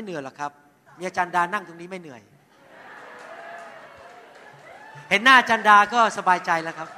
[0.00, 0.52] ไม่เหนื่อยหรอกครับ
[0.98, 2.20] มีอาจารย์ดานั่งตรงนี้ไม่เหนื่อย
[5.10, 6.88] เห็นหน้าอาจารย์ดาก็สบายใจแล้วครับ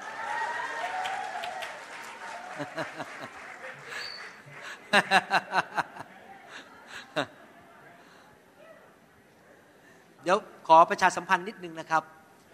[10.22, 12.02] เดี๋ยวขอประชาสัมพันธ์นิดนึงนะครับ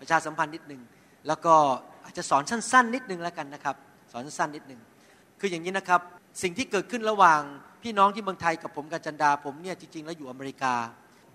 [0.01, 0.81] ประชาสัมพันธ์นิดนึง
[1.27, 1.55] แล้วก็
[2.05, 3.77] อาจจะสอนสั้น ๆ นิดนึงแล้วกันนะครับ
[4.13, 4.81] สอนสั้นๆนิดนึง
[5.41, 6.01] คืออย่างนี้นะครับ
[6.43, 7.43] สิ่งที่เกิดขึ้นระหว่าง
[7.83, 10.75] พี่น้องที่เมืองไทยกับผมกับจันดาผมเนี่ยจริงๆ แล้วอยู่อเมริกา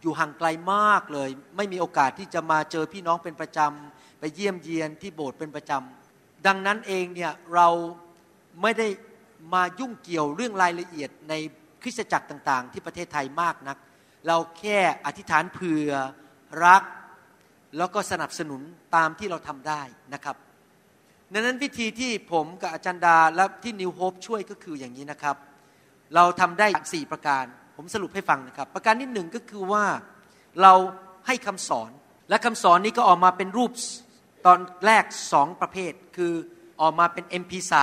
[0.01, 7.67] อยู่ห่างไกลมากเลย ไม่มีโอกาสที่จะมาเจอพี่น้องเป็นประจำไปเยี่ยมเยียนที่โบสถ์เป็นประจำดังนั้นเองเนี่ยเรา
[8.61, 8.87] ไม่ได้
[9.53, 11.33] มายุ่งเกี่ยวเรื่องรายละเอียดใน
[11.81, 13.77] คริสตจักรต่างๆ ที่ประเทศไทยมากนัก
[14.27, 15.91] เราแค่อธิษฐานเผื่อ
[16.65, 16.83] รัก
[17.77, 18.61] แล้วก็สนับสนุน
[18.95, 19.81] ตามที่เราทำได้
[20.13, 20.35] นะครับ
[21.33, 25.35] ดังนั้นวิธีที่ผมกับอาจารย์ดาและที่นิวโฮปช่วยก็คืออย่างนี้นะครับ
[26.15, 29.85] เราทำได้ 4 ประการ ผมสรุปให้ฟังนะครับ ประการที่หนึ่งก็คือว่า
[30.61, 30.73] เรา
[31.27, 31.91] ให้คำสอน
[32.29, 33.71] และคำสอนนี้ก็ออกมาเป็นรูป
[34.45, 36.33] ตอนแรกสองประเภท คือ
[36.81, 37.73] ออกมาเป็น MP3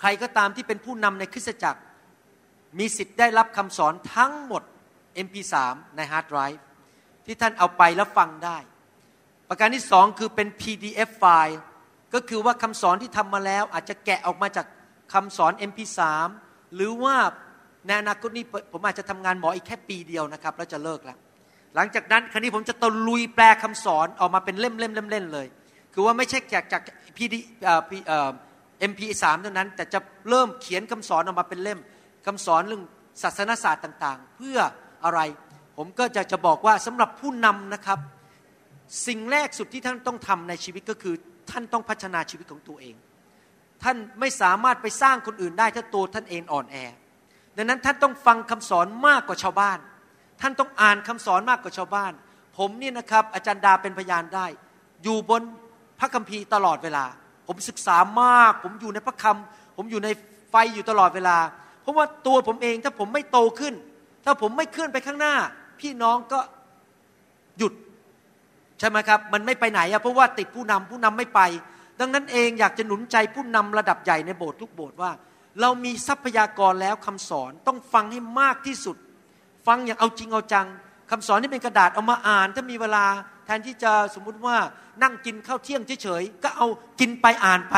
[0.00, 1.80] ใครก็ตามที่เป็นผู้นำในคริสตจักร
[2.78, 4.62] มีสิทธิ์ได้รับคำสอนทั้งหมด
[5.26, 5.54] MP3
[5.96, 6.64] ในฮาร์ดไดรฟ์
[7.26, 8.58] ที่ท่านเอาไปแล้วฟังได้
[9.48, 11.58] ประการที่สองคือเป็น PDF ไฟล์
[12.14, 14.66] ก็คือว่าคำสอนที่ทำมาแล้วอาจจะแกะออกมาจาก
[15.12, 16.00] คำสอน MP3
[16.74, 17.16] หรือว่า
[17.86, 21.18] ในอนาคตนี้ผมอาจจะทำงานหมออีกแค่ปีเดียวนะครับ แล้วจะเลิกแล้ว
[21.76, 25.46] หลังจากนั้นคราวนี้ผมจะตะลุยแปลคำสอนออกมาเป็นเล่มเล่มเล่มเล่มเลย
[25.94, 26.82] คือว่าไม่ใช่จากจาก
[27.16, 27.34] PD
[27.64, 28.30] เอ่อ P เอ่อ
[28.90, 29.98] MP3 เท่านั้น แต่จะ
[30.28, 31.78] เริ่มเขียนคำสอนออกมาเป็นเล่ม
[32.26, 32.82] คำสอนเรื่อง
[33.22, 34.58] ศาสนศาสตร์ต่างๆ เพื่อ
[35.04, 35.20] อะไร
[35.76, 37.98] ผมก็จะจะบอกว่าสำหรับผู้นำนะครับ
[39.06, 41.14] สิ่งแรกสุดที่ท่านต้องทำในชีวิตก็คือ
[41.50, 42.96] ท่านต้องพัฒนาชีวิตของตัวเอง
[43.82, 46.76] ท่านไม่สามารถไปสร้างคนอื่นได้ถ้าตัวท่านเองอ่อนแอ
[47.56, 49.78] ดังนั้นท่านต้องฟังคำสอนมากกว่าชาวบ้าน
[50.40, 52.12] ท่านต้องอ่านคำสอนมากกว่าชาวบ้าน
[52.58, 54.46] ผมเนี่ยนะครับอาจารย์ดาเป็นพยานได้
[55.04, 55.42] อยู่บน
[55.98, 57.04] พระคัมภีร์ตลอดเวลา
[57.46, 60.08] ผมศึกษามาก ผมอยู่ในพระคำผมอยู่ใน
[60.50, 61.36] ไฟอยู่ตลอดเวลา
[61.82, 63.74] เพราะว่าตัวผมเองถ้าผมไม่โตขึ้น
[64.24, 65.34] ถ้าผมไม่เคลื่อนไปข้างหน้า
[65.80, 66.40] พี่น้องก็
[67.58, 67.72] หยุด
[68.78, 71.40] ใช่ไหมครับ มันไม่ไปไหนอะเพราะว่าติดผู้นำผู้นำไม่ไป
[72.00, 75.10] ดังนั้นเองอยากจะหนุนใจผู้นำระดับใหญ่ในโบสถ์ทุกโบสถ์ว่า
[75.60, 78.96] เรามีทรัพยากรแล้วคำสอนต้องฟังให้มากที่สุด
[79.66, 80.66] ฟังอย่างเอาจริงเอาจัง
[81.10, 83.04] คำสอนที่เป็นกระดาษเอามาอ่าน ถ้ามีเวลา
[83.44, 84.56] แทนที่จะสมมุติว่า
[85.02, 86.66] นั่งกินข้าวเที่ยงเฉยๆก็เอา
[87.00, 87.76] กินไปอ่านไป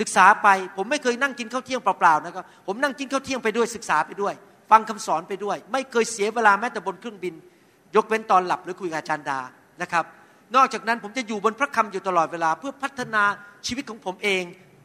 [0.00, 4.34] ศึกษาไป ผมไม่เคยนั่งกินข้าวเที่ยงเปล่าๆนะครับผมนั่งกินข้าวเที่ยงไปด้วยศึกษาไปด้วย
[4.70, 7.34] ฟังคำสอนไปด้วย ไม่เคยเสียเวลาแม้แต่บนเครื่องบิน
[7.96, 9.40] ยกเว้นตอนหลับหรือคุยกับอาจารย์ดา
[9.82, 10.04] นะครับ
[10.56, 13.22] นอกจากนั้นผมจะอยู่บนพระคำอยู่ตลอดเวลา เพื่อพัฒนา
[13.66, 14.42] ชีวิตของผมเอง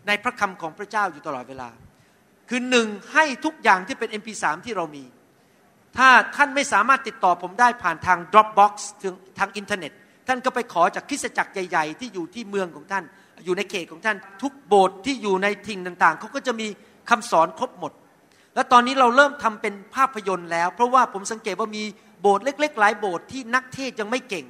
[0.07, 1.69] ในพระคำของพระเจ้าอยู่ตลอดเวลา
[2.49, 5.03] คือหนึ่งให้ทุกอย่างที่เป็น MP3 ที่เรามี
[5.97, 9.91] ถ้าท่านไม่สามารถติดต่อผมได้ผ่านทาง Dropbox ทางทางอินเทอร์เน็ต
[10.27, 13.03] ท่านก็ไปขอจากคริสตจักรใหญ่ ๆ ที่อยู่ที่เมืองของท่าน
[13.45, 16.67] อยู่ในเขตของท่านทุกโบสถ์ที่อยู่ในถิ่งต่างๆเขาก็จะมี
[17.09, 17.91] คำสอนครบหมด
[18.55, 21.83] แล้วตอนนี้เราเริ่มทำเป็นภาพยนตร์แล้ว เพราะว่าผมสังเกตว่ามี
[22.21, 24.45] โบสถ์เล็ก ๆ หลายโบสถ์ที่นักเทศยังไม่เก่ง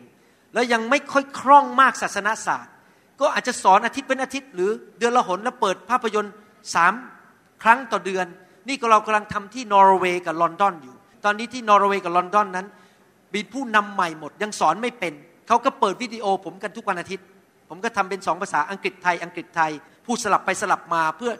[0.55, 2.73] แล้วยังไม่ค่อยคล่องมากศาสนาศาสตร์
[3.19, 6.33] ก็อาจจะสอนอาทิตย์เป็นอาทิตย์ หรือเดือนละหนแล้วเปิดภาพยนตร์
[6.75, 6.93] สาม
[7.63, 8.25] ครั้งต่อเดือน
[8.67, 10.95] นี่ก็เรากำลังทำที่นอร์เวย์กับลอนดอนอยู่
[11.25, 12.67] ตอนนี้ที่นอร์เวย์กับลอนดอนนั้น
[13.35, 15.13] มีผู้นำใหม่หมด ยังสอนไม่เป็น
[15.47, 17.25] เขาก็เปิดวิดีโอผมกันทุกวันอาทิตย์
[17.69, 19.71] ผมก็ทำเป็นสองภาษาอังกฤษไทย อังกฤษไทย
[20.05, 21.31] พูดสลับไปสลับมาเพื่อ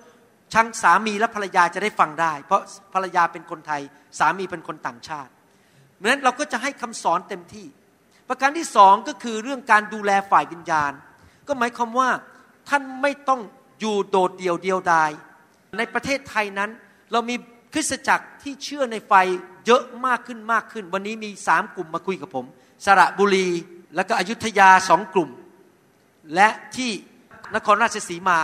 [0.56, 2.62] ทั้งสามีและภรรยาจะได้ฟังได้ เพราะ
[2.94, 3.82] ภรรยาเป็นคนไทย
[4.20, 5.32] สามีเป็นคนต่างชาติ
[5.96, 7.66] เพราะฉะนั้นเราก็จะให้คำสอนเต็มที่
[8.30, 10.92] ประการที่สองก็คือเรื่องการดูแลฝ่ายวิญญาณ
[11.48, 12.10] ก็หมายความว่า
[12.70, 13.42] ท่านไม่ต้อง
[13.80, 15.12] อยู่โดดเดี่ยวเดียวดาย
[15.78, 16.70] ในประเทศไทยนั้น
[17.12, 17.36] เรามี
[17.74, 19.14] คริสตจักรที่เชื่อในไฟ
[19.66, 22.46] เยอะมากขึ้นมากขึ้น วันนี้มีสามกลุ่มมาคุยกับผม
[22.86, 23.48] สระบุรี
[23.96, 25.30] แล้วก็อยุธยาสองกลุ่ม
[26.36, 26.92] และที่
[27.56, 28.40] นครราชสีมา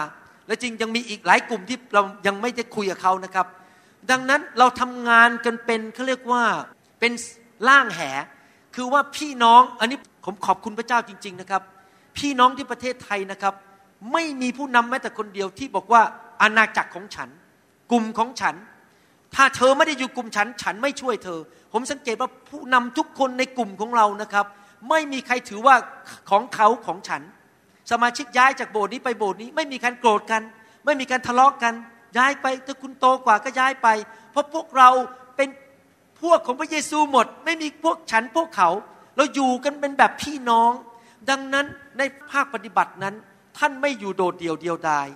[0.48, 3.48] และจริงยังมีอีกหลายกลุ่มที่เรายังไม่ได้คุยกับเขานะครับ
[4.12, 6.44] ดังนั้นเราทำงานกันเป็นเขาเรียกว่า
[7.00, 7.12] เป็น
[7.68, 8.01] ล่างแห
[8.75, 11.62] คือว่าพี่น้องอันนี้ผมขอบคุณพระเจ้าจริง ๆนะครับ
[12.18, 13.53] พี่น้องที่ประเทศไทยนะครับ
[14.13, 16.01] ไม่มีผู้นำแม้แต่คนเดียวที่บอกว่า
[16.41, 17.29] อาณาจักรของฉัน
[17.91, 18.56] กลุ่มของฉัน
[19.35, 21.39] ถ้าเธอไม่ได้อยู่กลุ่มฉัน ฉันไม่ช่วยเธอ
[21.73, 24.45] ผมสังเกตว่าผู้นำทุกคนในกลุ่มของเรานะครับ
[24.89, 25.75] ไม่มีใครถือว่า
[26.29, 27.21] ของเขาของฉัน
[27.91, 30.41] สมาชิกย้ายจากโบสถ์นี้ไปโบสถ์นี้ ไม่มีการโกรธกัน
[30.85, 31.73] ไม่มีการทะเลาะกัน
[32.18, 33.88] ย้ายไปถ้าคุณโตกว่าก็ย้ายไป
[34.31, 34.89] เพราะพวกเรา
[35.35, 35.50] เป็น
[36.21, 38.69] พวกของพระเยซูหมด ไม่มีพวกฉันพวกเขา
[39.15, 40.71] เราอยู่กันเป็นแบบพี่น้อง
[41.29, 41.65] ดังนั้น
[41.97, 42.01] ใน
[42.31, 43.15] ภาคปฏิบัตินั้น
[43.57, 45.07] ท่านไม่อยู่โดดเดี่ยวเดียวดาย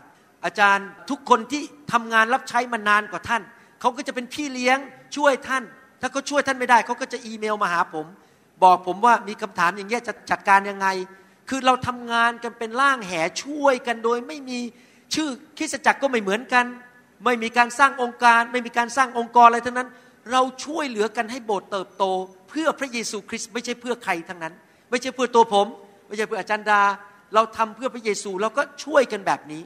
[0.45, 1.61] อาจารย์ทุกคนที่
[1.91, 3.41] ทำงานรับใช้มานานกว่าท่าน
[3.79, 4.77] เขาก็จะเป็นพี่เลี้ยง
[5.15, 5.63] ช่วยท่าน
[6.01, 8.05] ถ้าเขาช่วยท่านไม่ได้ เขาก็จะอีเมลมาหาผม
[8.63, 10.87] บอกผมว่ามีคำถามอย่างเงี้ยจะจัดการยังไง
[11.49, 14.59] คือเราทำงานกันเป็นร่างแห่ช่วยกันโดยไม่มี
[15.13, 16.65] ชื่อคริสจักรก็ไม่เหมือนกัน
[17.25, 19.89] ไม่มีการสร้างองค์การ ไม่มีการสร้างองค์กรอะไรทั้งนั้น
[20.31, 22.03] เราช่วยเหลือกันให้โบสถ์เติบโต
[22.49, 24.53] เพื่อพระเยซูคริสต์ไม่ใช่เพื่อใครทั้งนั้น
[24.89, 25.67] ไม่ใช่เพื่อตัวผม
[26.07, 26.81] ไม่ใช่เพื่ออาจารย์ดา
[27.33, 29.61] เราทำเพื่อพระเยซูเราก็ช่วยกันแบบนี้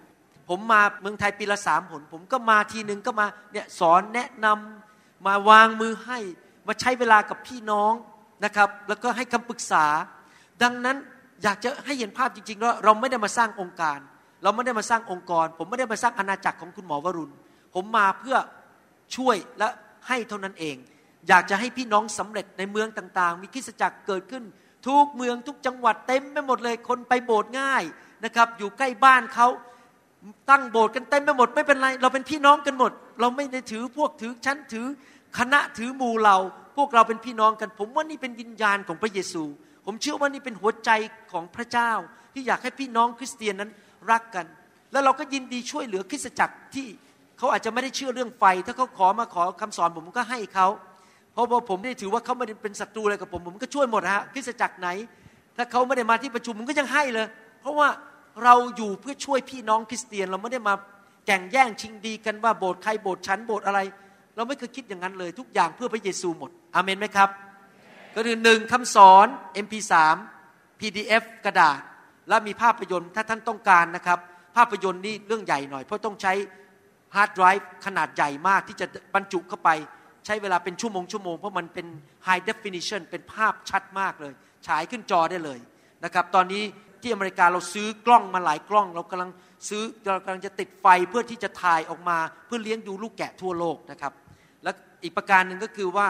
[0.49, 6.19] ผมมาเมืองไทยปีละสามหนผมก็มาทีหนึ่งก็มาเนี่ยสอนแนะนำมาวางมือให้
[6.67, 7.93] มาใช้เวลากับพี่น้อง
[8.45, 9.85] นะครับ แล้วก็ให้คำปรึกษา
[10.63, 10.97] ดังนั้น
[11.43, 13.99] อยากจะให้เห็นภาพจริงๆว่าเราไม่ได้มาสร้างองค์การ
[14.43, 17.33] เราไม่ได้มาสร้างองค์กร ผมไม่ได้มาสร้างอาณาจักรของคุณหมอวรุณ
[17.75, 18.37] ผมมาเพื่อ
[19.15, 19.67] ช่วยและ
[20.09, 20.77] ให้เท่านั้นเอง
[21.27, 24.43] อยากจะให้พี่น้องสำเร็จในเมืองต่างๆ มีคริสตจักรเกิดขึ้น
[24.87, 27.83] ทุกเมืองทุกจังหวัดเต็มไปหมดเลยคนไปโบสถ์ง่าย
[28.25, 29.47] นะครับ อยู่ใกล้บ้านเขา
[30.49, 34.87] ตั้งโบสถ์กันเต็มไปหมดไม่เป็นไร เราเป็นพี่น้องกันหมด เราไม่ได้ถือพวกถือชั้นถือ
[35.37, 36.37] คณะถือหมู่เรา
[36.77, 39.43] พวกเราเป็นพี่น้องกัน ผมว่านี่เป็นวิญญาณของพระเยซู
[39.85, 40.89] ผมเชื่อว่านี่เป็นหัวใจ
[41.31, 41.91] ของพระเจ้า
[42.33, 43.71] ที่อยากให้พี่น้องคริสเตียนนั้น
[44.11, 44.45] รักกัน
[44.91, 46.87] แล้วเราก็ยินดีช่วยเหลือคริสตจักรที่
[47.39, 50.67] เขาอาจจะไม่ได้เชื่อเรื่องไฟ ถ้าเขาขอมาขอคำสอนผมก็ให้เขา
[51.33, 54.87] เพราะว่าผมไม่ได้ถือว่าเขาไม่ได้เป็นศัตรูอะไรกับผม ผมก็ช่วยหมดฮะคริสตจักรไหน
[55.57, 57.27] ถ้าเขาไม่ได้มาที่ประชุมผมก็ยังให้เลย
[57.61, 57.87] เพราะว่า
[58.43, 60.73] เราอยู่เพื่อช่วยพี่น้องคริสเตียน เราไม่ได้มา
[61.27, 63.79] แข่งแย่งชิงดีกันว่าโบสถ์ใครโบสถ์ฉันโบสถ์อะไร
[64.35, 67.29] เราไม่เคยคิดอย่างนั้นเลย ทุกอย่างเพื่อพระเยซูหมดอเมนไหมครับ
[68.15, 69.27] ก็คือหนึ่งคำสอน
[69.65, 69.93] MP3
[70.79, 71.79] PDF กระดาษ
[72.29, 74.19] และมีภาพยนตร์ถ้าท่านต้องการนะครับ
[74.57, 76.33] ภาพยนตร์นี่เรื่องใหญ่หน่อย เพราะต้องใช้
[77.15, 79.69] ฮาร์ดไดรฟ์ขนาดใหญ่มากที่จะบรรจุเข้าไป
[80.25, 81.87] ใช้เวลาเป็นชั่วโมงชั่วโมงเพราะมันเป็น
[82.27, 84.33] High Definition เป็นภาพชัดมากเลย
[84.67, 85.59] ฉายขึ้นจอได้เลย
[86.03, 86.63] นะครับตอนนี้
[87.01, 89.29] ที่อเมริกาเราซื้อกล้องมาหลายกล้อง เรากำลัง
[89.69, 89.83] ซื้อ
[90.13, 94.13] เรากำลังจะติดไฟเพื่อที่จะถ่ายออกมา เพื่อเลี้ยงดูลูกแกะทั่วโลกนะครับ
[94.63, 94.71] และ
[95.03, 96.07] อีกประการหนึ่งก็คือว่า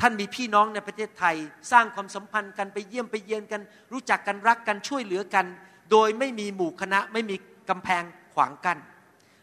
[0.00, 1.36] ท่านมีพี่น้องในประเทศไทย
[1.72, 3.60] สร้างความสัมพันธ์กันไปเยี่ยมไปเยียนกัน
[3.92, 5.46] รู้จักกันรักกันช่วยเหลือกัน
[5.90, 7.36] โดยไม่มีหมู่คณะไม่มี
[7.70, 8.02] กำแพง
[8.34, 8.78] ขวางกัน้น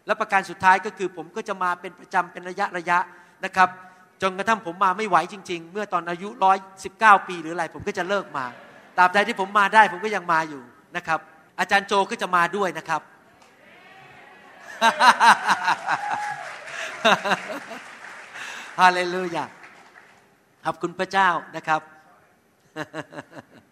[0.06, 2.98] และประการสุดท้ายก็คือผมก็จะมาเป็นประจำเป็นระยะระยะ
[3.46, 3.70] นะครับ
[4.22, 8.46] จนกระทั่งผมมาไม่ไหวจริง ๆ เมื่อตอนอายุร้อยสิบเก้าปีหรืออะไรผมก็จะเลิกมา
[8.98, 10.62] ตราบใดที่ผมมาได้ผมก็ยังมาอยู่
[10.96, 11.20] นะครับ
[11.60, 13.02] อาจารย์โจก็จะมาด้วยนะครับ
[18.80, 19.46] ฮาเลลูยา
[20.66, 21.82] ขอบคุณพระเจ้านะครับ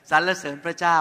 [0.10, 0.98] สรรเสริญพระเจ้า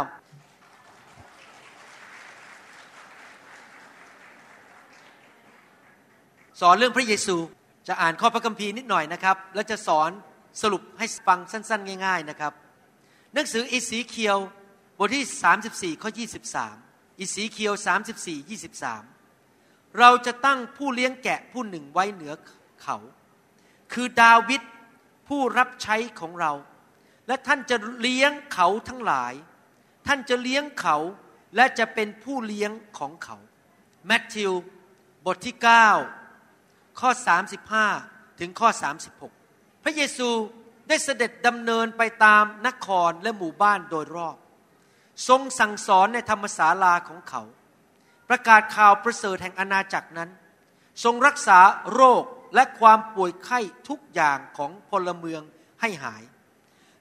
[6.63, 7.37] สอนเรื่องพระเยซู
[7.89, 10.11] จะอ่านข้อพระคัมภีร์นิดหน่อยนะครับ แล้วจะสอน
[10.63, 12.53] สรุปให้ฟังสั้นๆ ง่าย ๆนะครับ
[13.35, 14.39] หนังสืออิสีเคียว
[14.99, 15.25] บทที่
[15.95, 16.11] 34ข้อ
[16.65, 17.73] 23 อิสีเคียว
[18.19, 18.51] 34
[19.29, 22.35] 23 เราจะตั้งผู้เลี้ยงแกะผู้หนึ่งไว้เหนือ
[22.83, 22.97] เขา
[23.93, 24.63] คือดาวิด
[25.29, 26.53] ผู้รับใช้ของเรา
[27.27, 29.33] และท่านจะเลี้ยงเขาทั้งหลาย
[30.07, 30.97] ท่านจะเลี้ยงเขา
[31.57, 33.37] และจะเป็นผู้เลี้ยงของเขา
[34.07, 34.53] แมทธิว
[35.27, 36.22] บทที่ 9
[37.01, 37.11] ข้อ
[37.75, 38.69] 35 ถึงข้อ
[39.27, 40.29] 36 พระเยซู
[40.89, 44.37] ได้เสด็จดำเนินไปตามนครและหมู่บ้านโดยรอบ
[45.29, 47.43] ทรงสั่งสอนในธรรมศาลาของเขา
[48.29, 50.31] ประกาศข่าวประเสริฐแห่งอาณาจักรนั้น
[51.05, 51.59] ทรงรักษา
[51.95, 55.43] โรคและความป่วยไข้ทุกอย่างของพลเมือง
[55.81, 56.23] ให้หาย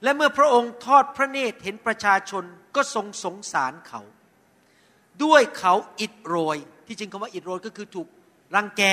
[0.03, 2.43] และเมื่อพระองค์ทอดพระเนตรเห็นประชาชน
[2.75, 4.01] ก็ทรงสงสารเขา
[5.23, 6.57] ด้วยเขาอิดโรย
[6.87, 8.07] ที่จริงคำว่าอิดโรยก็คือถูก
[8.55, 8.83] รังแก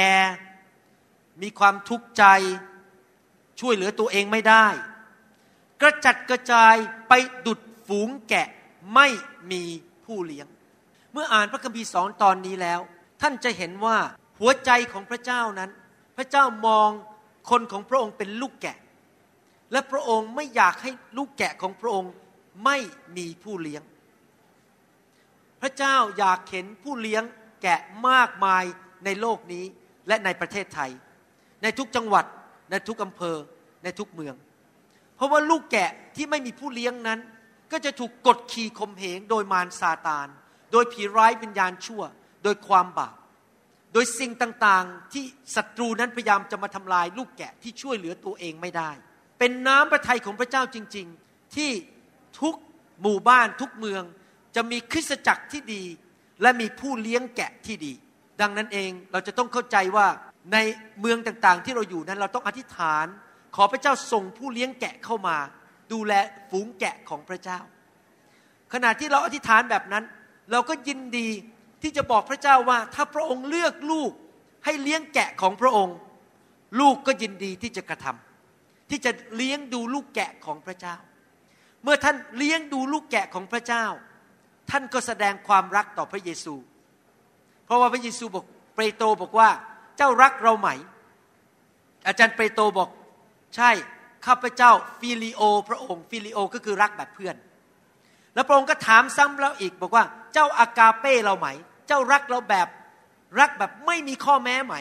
[1.43, 2.25] มีความทุกข์ใจ
[3.61, 4.67] ช่วยเหลือตัวเองไม่ได้
[5.81, 6.75] กระจัดกระจาย
[7.09, 7.13] ไป
[7.47, 8.49] ดุดฝูงแกะ
[8.95, 9.09] ไม่
[9.53, 9.63] มี
[10.05, 10.47] ผู้เลี้ยง
[11.13, 12.81] เมื่ออ่านพระคัมภีร์สอนตอนนี้แล้ว
[13.21, 13.97] ท่านจะเห็นว่า
[14.41, 15.71] หัวใจของพระเจ้านั้น
[16.17, 16.91] พระเจ้ามอง
[17.51, 18.77] คนของพระองค์เป็นลูกแกะ
[19.73, 22.13] และพระองค์ไม่อยากให้ลูกแกะของพระองค์
[22.65, 22.77] ไม่
[23.17, 23.83] มีผู้เลี้ยง
[25.63, 27.23] พระเจ้าอยากเห็นผู้เลี้ยง
[27.63, 28.65] แกะมากมาย
[29.05, 29.65] ในโลกนี้
[30.09, 30.91] และในประเทศไทย
[31.63, 32.25] ในทุกจังหวัด
[32.71, 33.37] ในทุกอำเภอ
[33.85, 34.35] ในทุกเมือง
[35.17, 37.21] เพราะว่าลูกแกะที่ไม่มีผู้เลี้ยงนั้น
[37.73, 40.29] ก็จะถูกกดขี่ข่มเหงโดยมารซาตาน
[40.73, 42.03] โดยผีร้ายวิญญาณชั่ว
[42.45, 43.15] โดยความบาป
[43.93, 45.25] โดยสิ่งต่างๆ ที่
[45.57, 48.91] ศัตรูนั้นพยายามจะมาทำลายลูกแกะที่ช่วยเหลือตัวเองไม่ได้
[49.39, 51.71] เป็นน้ำพระทัยของพระเจ้าจริง ๆ ที่
[52.41, 52.55] ทุก
[53.03, 54.03] หมู่บ้านทุกเมือง
[54.57, 55.83] จะมีคริสตจักรที่ดี
[56.43, 57.93] และมีผู้เลี้ยงแกะที่ดี
[58.41, 60.07] ดังนั้นเองเราจะต้องเข้าใจว่า
[60.53, 60.57] ใน
[61.01, 63.07] เมืองต่างๆ ที่เราอยู่นั้นเราต้องอธิษฐาน
[63.57, 65.37] ขอพระเจ้าส่งผู้เลี้ยงแกะเข้ามา
[65.93, 66.13] ดูแล
[66.51, 67.59] ฝูงแกะของพระเจ้า
[68.73, 70.05] ขณะที่เราอธิษฐานแบบนั้น
[70.51, 71.29] เราก็ยินดี
[71.83, 74.13] ที่จะบอกพระเจ้าว่า ถ้าพระองค์เลือกลูก
[74.65, 75.97] ให้เลี้ยงแกะของพระองค์
[76.81, 80.97] ลูกก็ยินดีที่จะกระทำที่จะเลี้ยงดูลูกแกะของพระเจ้า
[81.83, 83.85] เมื่อท่านเลี้ยงดูลูกแกะของพระเจ้า
[84.71, 86.55] ท่านก็แสดงความรักต่อพระเยซู
[87.65, 88.45] เพราะว่าพระเยซูบอก
[88.77, 89.49] เปโตรบอกว่า
[89.99, 90.69] เจ้ารักเราไหม
[92.07, 92.89] อาจารย์เปโตรบอก
[93.57, 93.71] ใช่
[94.27, 97.37] ข้าพเจ้า phileo พระองค์ phileo ก็คือรักแบบเพื่อน
[98.35, 101.49] แล้วพระองค์ก็ถามซ้ำแล้วอีกบอกว่า เจ้าอากาเป้เราไหม
[101.89, 102.69] เจ้ารักเราแบบ
[103.41, 104.75] รักแบบไม่มีข้อแม้ไหม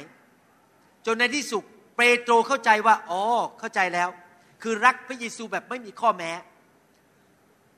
[1.06, 1.64] จนในที่สุด
[1.98, 3.22] เปโตรเข้าใจว่า อ๋อ
[3.60, 4.10] เข้าใจแล้ว
[4.62, 6.32] คือรักพระเยซูแบบไม่มีข้อแม้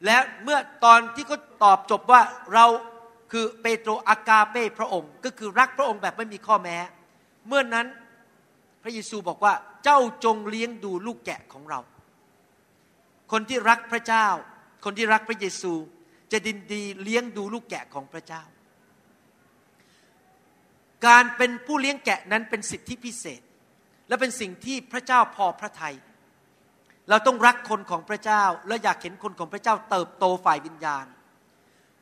[0.05, 2.21] และเมื่อตอนที่เขาตอบจบว่า
[2.53, 2.65] เรา
[3.31, 6.77] คือเปโตรอากาเป้พระองค์ ก็คือรักพระองค์แบบไม่มีข้อแม้
[7.49, 7.87] เมื่อนนั้น
[8.83, 9.53] พระเยซูบอกว่า
[9.83, 11.79] เจ้าจงเลี้ยงดูลูกแกะของเรา
[13.31, 14.27] คนที่รักพระเจ้า
[14.85, 15.73] คนที่รักพระเยซู
[16.31, 18.43] จะดินดีเลี้ยงดูลูกแกะของพระเจ้า
[21.07, 23.41] การเป็นผู้เลี้ยงแกะนั้นเป็นสิทธิพิเศษ
[24.07, 25.95] และเป็นสิ่งที่พระเจ้าพอพระทยัย
[27.09, 31.05] เราต้องรักคนของพระเจ้า และอยากเห็นคนของพระเจ้าเติบโตฝ่ายวิญญาณ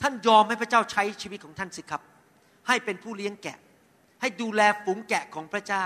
[0.02, 2.02] ท่านยอมให้พระเจ้าใช้ชีวิตของท่านสิครับ
[2.68, 3.58] ให้เป็นผู้เลี้ยงแกะ
[4.22, 5.86] ให้ดูแลฝูงแกะของพระเจ้า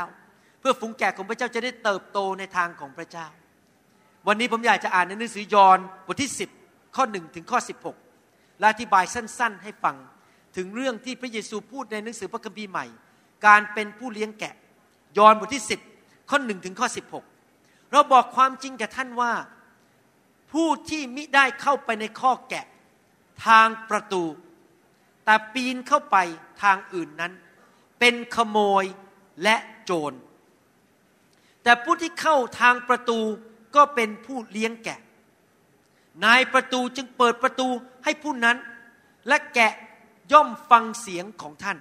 [0.59, 3.27] เพื่อฝูงแกะของพระเจ้าจะได้เติบโตในทางของพระเจ้า
[4.27, 6.31] วันนี้ผมอยากจะอ่านในหนังสือยอห์นบทที่
[6.63, 7.59] 10 ข้อ1ถึงข้อ
[8.09, 9.95] 16 และอธิบายสั้น ๆ ให้ฟัง
[10.55, 12.85] ถึงเรื่องที่พระเยซูพูดในหนังสือพระคัมภีร์ใหม่
[13.45, 14.53] การเป็นผู้เลี้ยงแกะ
[15.17, 16.87] ยอห์นบทที่ 10 ข้อ1ถึงข้อ
[17.39, 19.33] 16 เราบอกความจริงแกับท่านว่า
[20.51, 22.65] ผู้ที่มิได้เข้าไปในข้อแกะ
[23.45, 24.23] ทางประตู
[25.25, 26.17] แต่ปีนเข้าไป
[26.63, 27.33] ทางอื่นนั้น
[28.01, 28.85] เป็นขโมย
[29.43, 30.13] และโจร
[31.63, 33.19] แต่ผู้ที่เข้าทางประตู
[33.75, 34.99] ก็เป็นผู้เลี้ยงแกะ
[36.25, 37.67] นายประตูจึงเปิดประตู
[38.03, 38.57] ให้ผู้นั้น
[39.27, 39.73] และแกะ
[40.31, 41.77] ย่อมฟังเสียงของท่าน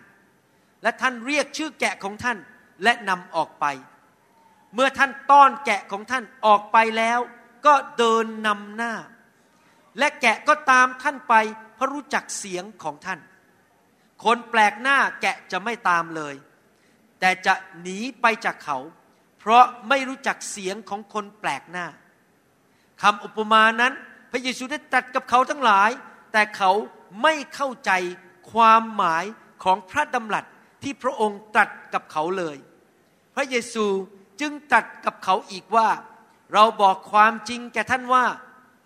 [0.83, 2.39] และท่านเรียกชื่อแกะของท่าน
[2.83, 3.67] และนำออกไป
[4.75, 7.19] เมื่อท่านต้อนแกะของท่านออกไปแล้ว
[7.67, 8.95] ก็เดินนำหน้า
[9.99, 11.35] และแกะก็ตามท่านไป
[11.75, 13.19] เพราะรู้จักเสียงของท่าน
[14.25, 16.35] คนแปลกหน้าแกะจะไม่ตามเลย
[17.21, 18.79] แต่จะหนีไปจากเขา
[19.39, 21.87] เพราะไม่รู้จักเสียงของคนแปลกหน้า
[23.03, 23.93] คำอุปมานั้น
[24.31, 25.91] พระเยซูได้ตรัสกับเขาทั้งหลาย
[26.33, 26.73] แต่เขา
[27.23, 27.91] ไม่เข้าใจ
[28.53, 29.25] ความหมาย
[29.65, 30.45] ของพระดำรัส
[30.83, 32.57] ที่พระองค์ตรัสกับเขาเลย
[33.35, 33.87] พระเยซู
[34.41, 35.89] จึงตรัสกับเขาอีกว่า
[36.55, 38.25] เราบอกความจริงแก่ท่านว่า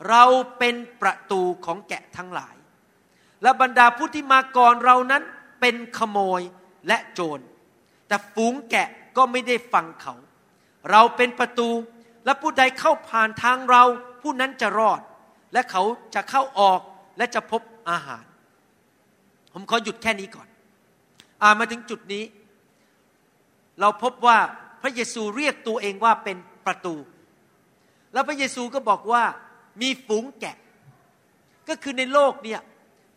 [0.09, 0.25] เรา
[0.59, 2.55] เป็นประตูของแกะทั้งหลาย
[3.45, 5.23] และบรรดาผู้ที่มาก่อนเรานั้น
[5.61, 6.41] เป็นขโมย
[6.89, 7.41] และโจร
[8.09, 10.15] แต่ฝูงแกะก็ไม่ได้ฟังเขา
[10.91, 11.69] เราเป็นประตู
[12.25, 13.83] และผู้ใดเข้าผ่านทางเรา
[14.23, 15.01] ผู้นั้นจะรอด
[15.53, 15.83] และเขา
[16.15, 16.81] จะเข้าออก
[17.19, 18.25] และจะพบอาหาร
[19.53, 20.49] ผมขอหยุดแค่นี้ก่อน
[21.43, 22.25] อ่านมาถึงจุดนี้
[23.81, 24.39] เราพบว่า
[24.83, 26.37] พระเยซูเรียกตัวเองว่าเป็น
[26.67, 26.95] ประตู
[28.13, 29.23] แล้วพระเยซูก็บอกว่า
[29.83, 30.57] มีฝูงแกะ
[31.69, 32.61] ก็คือในโลกเนี่ย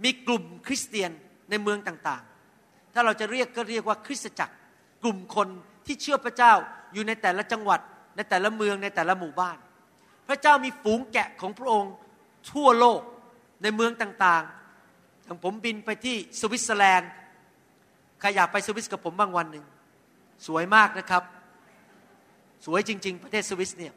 [0.04, 1.12] มีกลุ่มคริสเตียน
[1.50, 4.54] ในเมืองต่างๆ ถ้าเราจะเรียกก็เรียกว่าคริสตจักร
[5.04, 5.48] กลุ่มคน
[5.86, 6.54] ที่เชื่อพระเจ้า
[6.94, 7.80] อยู่ในแต่ละจังหวัด
[8.16, 9.58] ในแต่ละเมืองในแต่ละหมู่บ้าน
[10.27, 11.94] พระเจ้ามีฝูงแกะของพระองค์
[12.51, 13.01] ทั่วโลก
[13.63, 17.12] ในเมืองต่างๆอย่างผมบินไปที่สวิตเซอร์แลนด์
[18.20, 19.66] ใครอยากไปสวิสกับผมบ้างวันหนึ่ง
[20.48, 21.24] สวยมากนะครับ
[22.66, 23.94] สวยจริง ๆ ประเทศสวิสเนี่ย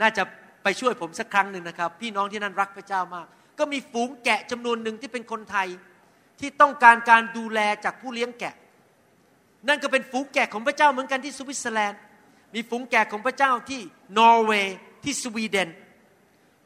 [0.00, 0.22] น่าจะ
[0.62, 3.26] ไปช่วยผมสักครั้งหนึ่งนะครับ พี่น้องที่นั่นรักพระเจ้ามาก
[3.60, 5.68] ก็มีฝูงแกะจำนวนหนึ่งที่เป็นคนไทย
[6.40, 8.54] ที่ต้องการการดูแลจากผู้เลี้ยงแกะ
[9.68, 12.00] นั่นก็เป็นฝูงแกะของพระเจ้าเหมือนกันที่สวิตเซอร์แลนด์
[12.54, 13.80] มีฝูงแกะของพระเจ้าที่
[14.18, 15.68] นอร์เวย์ที่สวีเดน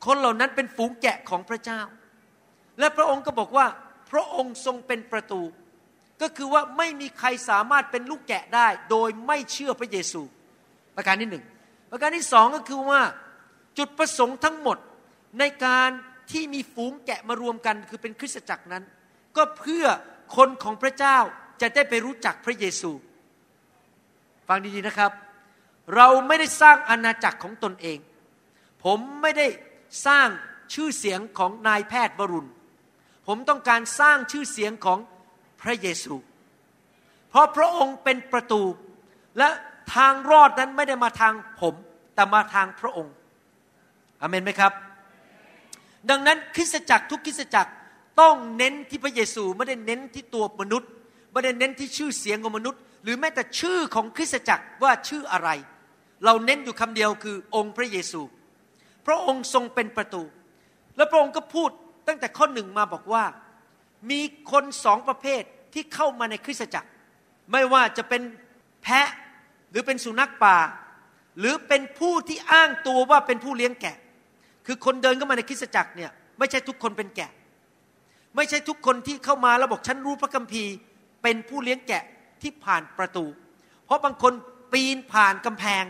[0.04, 1.80] คนเหล่านั้นเป็นฝูงแกะของพระเจ้า
[2.78, 3.66] และพระองค์ก็บอกว่า
[4.10, 5.42] พระองค์ทรงเป็นประตู
[6.22, 10.22] ก็คือว่าไม่มีใครสามารถเป็นลูกแกะได้ โดยไม่เชื่อพระเยซู
[10.96, 11.44] ประการที่หนึ่ง
[11.90, 13.00] ประการที่สองก็คือว่า
[13.78, 14.78] จุดประสงค์ทั้งหมด
[15.38, 15.90] ในการ
[16.30, 18.84] ที่มีฝูงแกะมารวมกันคือเป็นคริสตจักรนั้น
[19.36, 19.86] ก็เพื่อ
[20.36, 21.18] คนของพระเจ้า
[21.60, 22.90] จะได้ไปรู้จักพระเยซู
[24.48, 25.12] ฟังดีๆนะครับ
[25.96, 27.98] เราไม่ได้สร้างอาณาจักรของตนเอง
[28.84, 29.46] ผมไม่ได้
[30.06, 30.28] สร้าง
[30.74, 32.50] ชื่อเสียงของนายแพทย์วรุณ
[33.26, 34.98] ผมต้องการสร้างชื่อเสียงของ
[35.62, 36.14] พระเยซู
[37.30, 38.62] เพราะพระองค์เป็นประตู
[39.38, 39.48] และ
[39.94, 41.74] ทางรอดนั้นไม่ได้มาทางผม
[42.14, 43.14] แต่มาทางพระองค์
[44.20, 44.72] อเมนไหมครับ
[46.10, 47.72] ดังนั้นคริสตจักรทุกคริสตจักร
[48.20, 50.90] ต้องเน้นที่พระเยซูไม่ได้เน้นที่ตัวมนุษย์
[51.32, 55.48] ไม่ได้เน้นที่ชื่อเสียงของมนุษย์ หรือแม้แต่ชื่อของคริสตจักรว่าชื่ออะไร
[56.24, 58.20] เราเน้นอยู่คำเดียวคือองค์พระเยซู
[59.06, 60.22] พระองค์ทรงเป็นประตู
[60.96, 61.70] แล้วพระองค์ก็พูด
[62.08, 63.24] ตั้งแต่ข้อหนึ่งมาบอกว่า
[64.10, 64.20] มี
[64.50, 65.42] คนสองประเภท
[65.74, 66.88] ที่เข้ามาในคริสตจักร
[67.52, 68.22] ไม่ว่าจะเป็น
[68.82, 69.08] แพะ
[69.70, 70.56] หรือเป็นสุนัขป่า
[71.38, 73.96] หรือเป็นผู้ที่อ้างตัวว่าเป็นผู้เลี้ยงแกะ
[74.66, 77.30] คือคนเดินเข้ามาในคริสตจักรเนี่ยไม่ใช่ทุกคนเป็นแกะ
[78.36, 80.72] ไม่ใช่ทุกคนที่เข้ามาแล้วบอกฉันรู้พระคัมภีร์
[81.22, 82.04] เป็นผู้เลี้ยงแกะ
[82.42, 83.24] ที่ผ่านประตู
[83.84, 84.32] เพราะบางคน
[84.72, 85.84] ปีนผ่านกำแพง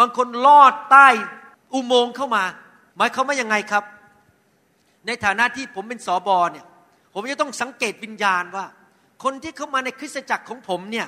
[0.00, 1.08] บางคนลอดใต้
[1.74, 2.44] อุโมงค์เข้ามา
[2.96, 3.84] หมายเขามว่ายังไงครับ
[5.06, 6.66] ในฐานะที่ผมเป็นสอบอเนี่ย
[7.14, 8.66] ผมจะต้องสังเกตวิญญาณว่า
[9.24, 11.06] คนที่เข้ามาในคริสตจักรของผมเนี่ย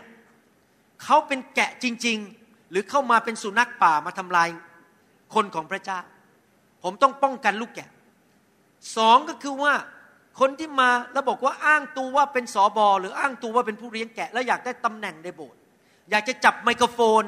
[1.04, 4.48] เขาเป็นแกะจริง ๆ หรือเข้ามาเป็นสุนัขป่ามาทำลาย
[5.34, 6.00] คนของพระเจ้า
[6.82, 7.88] ผมต้องป้องกันลูกแกะ
[8.96, 9.74] สองก็คือว่า
[10.40, 15.58] คนที่มาแล้วบอกว่าอ้างตัวว่าเป็นสอบอหรืออ้างตัวว่าเป็นผู้เลี้ยงแกะ แล้วอยากได้ตำแหน่งในโบสถ์
[16.10, 17.22] อยากจะจับไมโครโฟน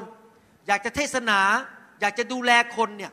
[0.67, 1.39] อยากจะเทศนา
[2.01, 3.11] อยากจะดูแลคนเนี่ย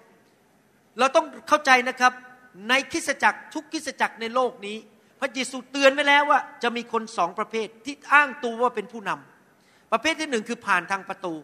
[0.99, 2.13] เราต้องเข้าใจนะครับ
[2.69, 4.77] ในคริสจักรทุกคริสจักรในโลกนี้
[5.21, 11.35] พระเยซูเตือนไว้แล้วว่า จะมีคนสองประเภทที่อ้างตัวว่าเป็นผู้นำประเภทที่หนึ่งคือผ่านทางประตู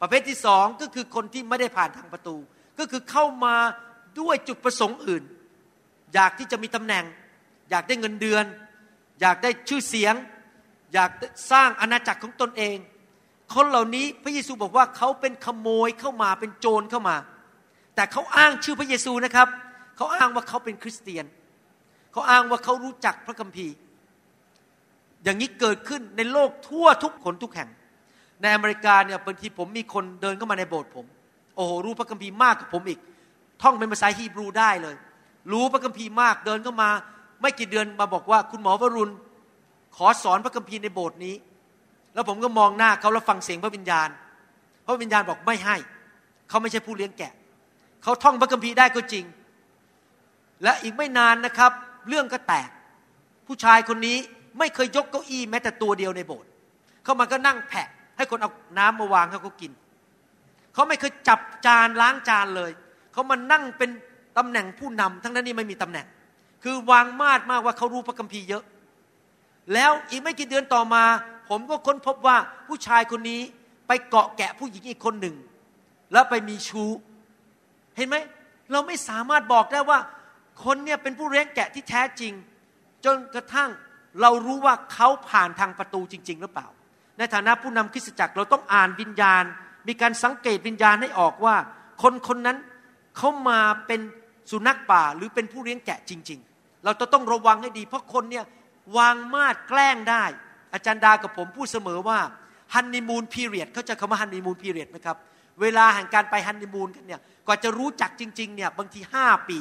[0.00, 2.36] ประเภทที่สองก็คือคนที่ไม่ได้ผ่านทางประตู
[2.78, 3.54] ก็คือเข้ามา
[4.20, 5.22] ด้วยจุดประสงค์อื่น
[6.14, 7.04] อยากที่จะมีตำแหน่ง
[7.70, 8.44] อยากได้เงินเดือน
[9.20, 10.14] อยากได้ชื่อเสียง
[10.94, 11.10] อยาก
[11.50, 12.76] สร้างอาณาจักรของตนเอง
[13.54, 17.16] คนเหล่านี้พระเยซูบอกว่าเขาเป็นขโมยเข้ามาเป็นโจรเข้ามา
[17.94, 19.48] แต่เขาอ้างชื่อพระเยซูนะครับ
[19.96, 21.24] เขาอ้างว่าเขาเป็นคริสเตียน
[22.12, 23.74] เขาอ้างว่าเขารู้จักพระคัมภีร์
[25.24, 27.68] อย่างนี้เกิดขึ้นในโลกทั่วทุกคนทุกแห่ง
[28.42, 31.06] ในอเมริกาเนี่ยบางทีผมมีคนเดินเข้ามาในโบสถ์ผม
[31.56, 33.00] โอ้โหรู้พระคัมภีร์มากกว่าผมอีก
[33.62, 34.96] ท่องเป็นภาษาฮีบรูได้เลย
[35.52, 36.90] รู้พระคัมภีร์มากเดินเข้ามา
[37.40, 39.12] ไม่กี่เดือนมาบอกว่าคุณหมอวรุณ
[39.96, 41.34] ขอสอนพระคัมภีร์ในโบสถ์นี้
[42.14, 44.08] แล้วผมก็มองหน้าเขาแล้วฟังเสียงพระวิญญาณ
[44.86, 45.76] พระวิญญาณบอกไม่ให้
[46.48, 47.32] เขาไม่ใช่ผู้เลี้ยงแกะ
[48.02, 49.24] เขาท่องพระคัมภีร์ได้ก็จริง
[50.62, 51.72] และอีกไม่นานนะครับ
[52.08, 52.68] เรื่องก็แตก
[53.46, 54.16] ผู้ชายคนนี้
[54.58, 56.48] ไม่เคยยกเก้าอี้แม้แต่ตัวเดียวในโบสถ์
[57.04, 59.72] เขามาก็นั่งแผะให้คนเอาน้ำมาวางให้เขากิน
[60.74, 62.70] เขาไม่เคยจับจานล้างจานเลย
[63.18, 63.90] เขามานั่งเป็น
[64.38, 66.06] ตำแหน่งผู้นำทั้งนั้นนี่ไม่มีตำแหน่ง
[66.62, 68.64] คือวางมาดมากว่าเขารู้พระคัมภีร์เยอะ
[69.74, 71.04] แล้วอีกไม่กี่เดือนต่อมา
[71.48, 73.40] ผมก็ค้นพบว่าผู้ชายคนนี้
[73.86, 75.36] ไปเกาะแกะผู้หญิงอีกคนหนึ่ง
[76.12, 76.90] แล้วไปมีชู้
[77.96, 78.16] เห็นไหม
[78.72, 79.98] เราไม่สามารถบอกได้ว่า
[80.64, 82.32] คนเนี่ยเป็นผู้เลี้ยงแกะที่แท้จริง
[83.04, 83.70] จนกระทั่ง
[84.20, 86.66] เรารู้ว่าเขาผ่านทางประตูจริง ๆ หรือเปล่า
[87.18, 89.44] ในฐานะผู้นำคริสตจักรเราต้องอ่านวิญญาณ
[89.88, 91.56] มีการสังเกตวิญญาณให้ออกว่า
[92.02, 92.58] คนคนนั้น
[93.18, 94.00] เขามาเป็น
[94.50, 98.44] สุนัขป่าหรือเป็นผู้เลี้ยงแกะจริง ๆ เราต้องระวังให้ดี เพราะคนเนี่ย
[98.98, 100.24] วางมาดแกล้งได้
[100.74, 102.18] อาจารย์ดากับผมพูดเสมอว่า
[102.74, 105.16] ฮันนีมูนพีเรียดเขาจะคำว่าฮันนีมูนพีเรียดไหมครับ
[105.60, 109.58] เวลาแห่งการไปฮันนีมูนกันเนี่ยกว่าจะรู้จักจริง ๆ เนี่ยบางทีห้าปี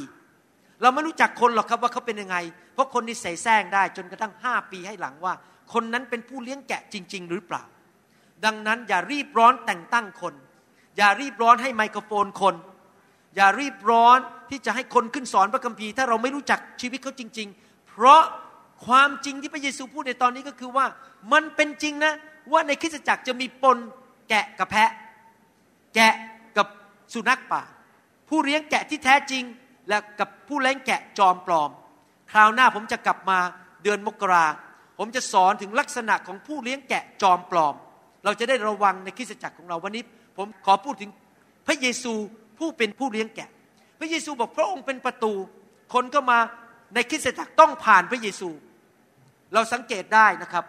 [0.82, 2.38] เราไม่รู้จักคนหรอกครับว่าเขาเป็นยังไง
[2.74, 5.34] เพราะคนนี้ใส่แซงได้จนกระทั่งห้าปีให้หลังว่า
[5.74, 7.64] คนนั้นเป็นผู้เลี้ยงแกะจริง ๆ หรือเปล่า
[8.46, 10.34] ดังนั้นอย่ารีบร้อนแต่งตั้งคน
[10.98, 12.56] อย่ารีบร้อนให้ไมโครโฟนคน
[13.38, 14.20] อย่ารีบร้อน
[14.50, 18.22] ที่จะให้คนขึ้นสอนพระคัมภีร์ถ้าเราไม่รู้จักชีวิตเขาจริง ๆ เพราะ
[18.86, 20.86] ความจริงที่พระเยซูพูดในตอนนี้ก็คือว่า
[21.34, 22.14] มันเป็นจริงนะ
[22.52, 23.78] ว่าในคริสตจักรจะมีปน
[24.30, 24.92] แกะกับแพะ
[25.96, 26.14] แกะ
[26.58, 26.68] กับ
[27.14, 27.62] สุนัขป่า
[28.30, 29.44] ผู้เลี้ยงแกะที่แท้จริง
[29.90, 31.70] และกับผู้เลี้ยงแกะจอมปลอม
[32.32, 33.40] คราวหน้าผมจะกลับมา
[33.84, 34.46] เดือนมกรา
[35.00, 37.76] ผมจะสอนถึงลักษณะของผู้เลี้ยงแกะจอมปลอม
[38.24, 40.04] เราจะได้ระวังในคริสตจักรของเราวันนี้
[40.38, 41.10] ผมขอพูดถึง
[41.68, 42.14] พระเยซู
[42.60, 43.50] ผู้เป็นผู้เลี้ยงแกะ
[44.00, 45.34] พระเยซูบอกพระองค์เป็นประตู
[45.94, 46.40] คนก็มา
[46.94, 48.50] ในคริสตจักรต้องผ่านพระเยซู
[49.54, 50.66] เราสังเกตได้นะครับ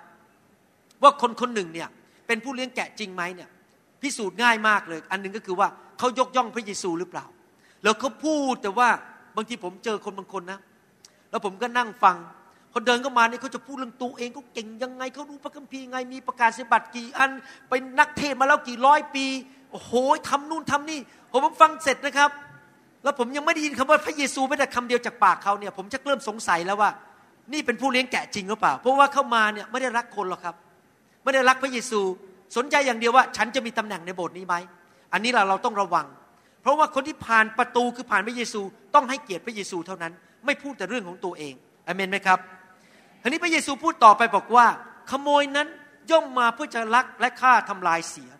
[1.03, 1.89] ว่าคนคนหนึ่งเนี่ย
[2.27, 3.49] เป็นผู้เลี้ยงแกะจริงไหมเนี่ย
[4.03, 7.27] พิสูจน์ง่ายมากเลย อันหนึ่งก็คือว่าเขายกย่องพระเยซูหรือเปล่า
[7.83, 8.89] แล้วเขาพูดแต่ว่า
[9.37, 10.61] บางทีผมเจอคนบางคนนะ
[11.31, 12.17] แล้วผมก็นั่งฟัง
[12.75, 17.31] คนเดินเข้ามาเนี่ยเขาจะพูดเรื่องตัวเองเขาเก่งยังไงเขารู้พระคัมภีร์ไงมีประกาศสิบัติกี่อัน
[17.69, 19.27] เป็นนักเทศมาแล้วกี่ร้อยปี
[19.73, 19.93] โอ้โห
[20.29, 20.99] ทำนู่นทำนี่
[21.33, 22.31] ผมฟังเสร็จนะครับ
[23.05, 26.91] แล้วผมยังไม่ได้ยินคำว่าพระเยซูไม่แต่คำเดียวจากปากเขาเนี่ย ผมจะเริ่มสงสัยแล้วว่า
[27.53, 30.55] นี่เป็นผู้เลี้ยงแกะจริงหรือเปล่า เพราะว่าเข้ามาเนี่ยไม่ได้รักคนหรอกครับ
[31.25, 32.01] ไม่ได้รักพระเยซู
[32.57, 34.55] สนใจอย่างเดียวว่า ฉันจะมีตำแหน่งในโบสถ์นี้ไหม
[35.13, 36.07] อันนี้เราเราต้องระวัง
[36.63, 38.61] เพราะว่าคนที่ผ่านประตูคือผ่านพระเยซู
[38.95, 40.13] ต้องให้เกียรติพระเยซูเท่านั้น
[40.47, 41.55] ไม่พูดแต่เรื่องของตัวเอง
[41.87, 42.39] อเมนไหมครับ
[43.23, 44.67] ทีนี้พระเยซูพูดต่อไปบอกว่า
[45.11, 45.69] ขโมยนั้น
[46.11, 48.31] ย่อมมาเพื่อจะลักและฆ่าทำลายเสีย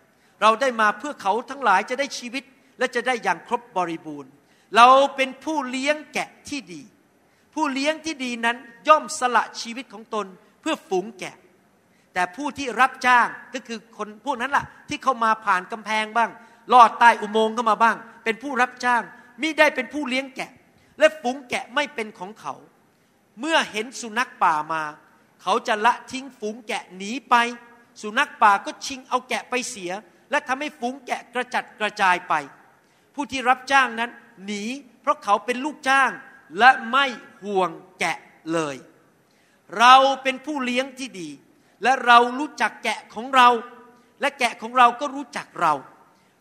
[0.41, 2.43] เราได้มาเพื่อเขาทั้งหลายจะได้ชีวิต
[2.79, 4.31] และจะได้อย่างครบบริบูรณ์
[4.75, 6.81] เราเป็นผู้เลี้ยงแกะที่ดี
[7.53, 10.25] ผู้เลี้ยงที่ดีนั้นย่อมสละชีวิตของตน
[10.61, 11.35] เพื่อฝูงแกะ
[12.13, 16.29] แต่ผู้ที่รับจ้างก็คือคนพวกนั้นล่ะ ที่เข้ามาผ่านกำแพงบ้าง
[16.73, 19.03] ลอดใต้อุโมงค์เข้ามาบ้าง เป็นผู้รับจ้าง
[19.41, 20.51] มิได้เป็นผู้เลี้ยงแกะ
[20.99, 22.53] และฝูงแกะไม่เป็นของเขา
[23.39, 24.83] เมื่อเห็นสุนัขป่ามา
[25.43, 27.35] เขาจะละทิ้งฝูงแกะหนีไป
[28.01, 29.91] สุนัขป่าก็ชิงเอาแกะไปเสีย
[30.31, 32.33] และทำให้ฝูงแกะกระจัดกระจายไป
[33.15, 34.11] ผู้ที่รับจ้างนั้น
[34.45, 34.63] หนี
[35.01, 36.11] เพราะเขาเป็นลูกจ้าง
[36.59, 37.05] และไม่
[37.43, 38.17] ห่วงแกะ
[38.53, 38.75] เลย
[39.79, 41.29] เราเป็นผู้เลี้ยงที่ดี
[41.83, 43.49] และเรารู้จักแกะของเรา
[44.21, 45.73] และแกะของเราก็รู้จักเรา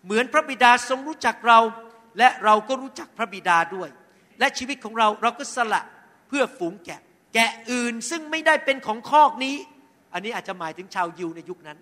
[0.05, 1.61] เหมือนพระบิดาทรงรู้จักเรา
[2.19, 3.89] และเราก็รู้จักพระบิดาด้วย
[4.39, 5.83] และชีวิตของเราเราก็สละ
[6.29, 7.01] เพื่อฝูงแกะ
[7.35, 9.57] แกะอื่นซึ่งไม่ได้เป็นของคอกนี้
[10.13, 11.79] อันนี้อาจจะหมายถึงชาวยิวในยุคนั้น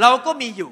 [0.00, 0.70] เราก็มีอยู่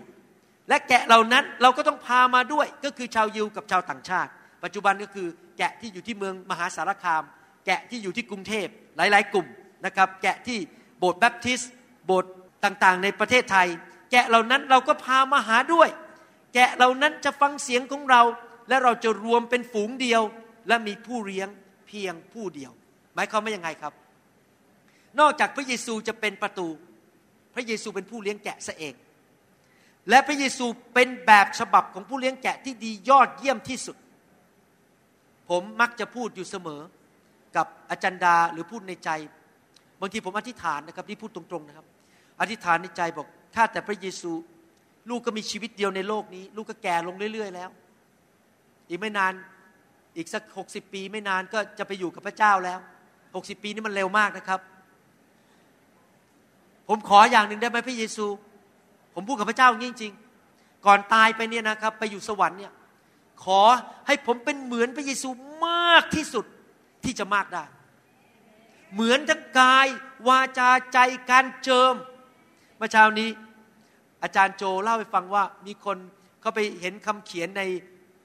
[0.69, 4.31] และแกะเหล่านั้นเราก็ต้องพามาด้วย ก็คือชาวยิวกับชาวต่างชาติ
[4.65, 5.27] ปัจจุบันก็คือ
[5.59, 7.23] แกะที่อยู่ที่เมืองมหาสารคาม
[7.67, 9.47] แกะที่อยู่ที่กรุงเทพหลาย ๆ กลุ่ม
[9.87, 10.59] นะครับ แกะที่
[10.99, 11.73] โบสถ์แบปทิสต์
[12.07, 12.33] โบสถ์
[12.65, 13.69] ต่างๆ ในประเทศไทย
[14.11, 15.89] แกะเหล่านั้นเราก็พามาหาด้วย
[16.55, 18.23] แกะเหล่านั้นจะฟังเสียงของเรา
[18.69, 20.23] และเราจะรวมเป็นฝูงเดียว
[20.69, 21.49] และมีผู้เลี้ยง
[21.87, 22.73] เพียงผู้เดียว
[23.15, 23.93] หมายความว่ายังไงครับ
[25.21, 26.69] นอกจากพระเยซูจะเป็นประตู
[27.55, 28.95] พระเยซูเป็นผู้เลี้ยงแกะซะเอง
[30.09, 33.97] และพระเยซูเป็นแบบฉบับของผู้เลี้ยงแกะที่ดียอดเยี่ยมที่สุด
[35.51, 36.81] ผมมักจะพูดอยู่เสมอ
[37.57, 39.11] กับอาจารย์ดาหรือพูดในใจ
[40.01, 41.87] บางทีผมอธิษฐานนะครับที่พูดตรงๆนะครับ
[42.41, 44.33] อธิษฐานในใจบอกถ้าแต่พระเยซู
[45.11, 47.71] ลูกก็มีชีวิตเดียวในโลกนี้ ลูกก็แก่ลงเรื่อย ๆ แล้ว
[48.89, 49.33] อีกไม่นาน
[50.17, 52.79] อีกสักหกสิบปี ไม่นานก็จะไปอยู่กับพระเจ้าแล้ว
[53.37, 54.61] หกสิบปีนี่มันเร็วมากนะครับ
[56.89, 58.27] ผมขออย่างหนึ่งได้ไหมพระเยซู
[59.15, 62.73] ผมพูดกับพระเจ้าจริงๆ ก่อนตายไปเนี่ยนะครับ ไปอยู่สวรรค์เนี่ย
[63.45, 63.61] ขอ
[64.07, 65.29] ให้ผมเป็นเหมือนพระเยซู
[65.67, 66.45] มากที่สุด
[67.05, 67.65] ที่จะมากได้
[68.93, 69.87] เหมือนทั้งกาย
[70.29, 70.99] วาจาใจ
[71.31, 71.95] การเจิม
[72.77, 73.29] เมื่อเช้านี้
[74.23, 75.97] อาจารย์โจเล่าให้ฟังว่ามีคน
[76.41, 77.63] เขาไปเห็นคำเขียนใน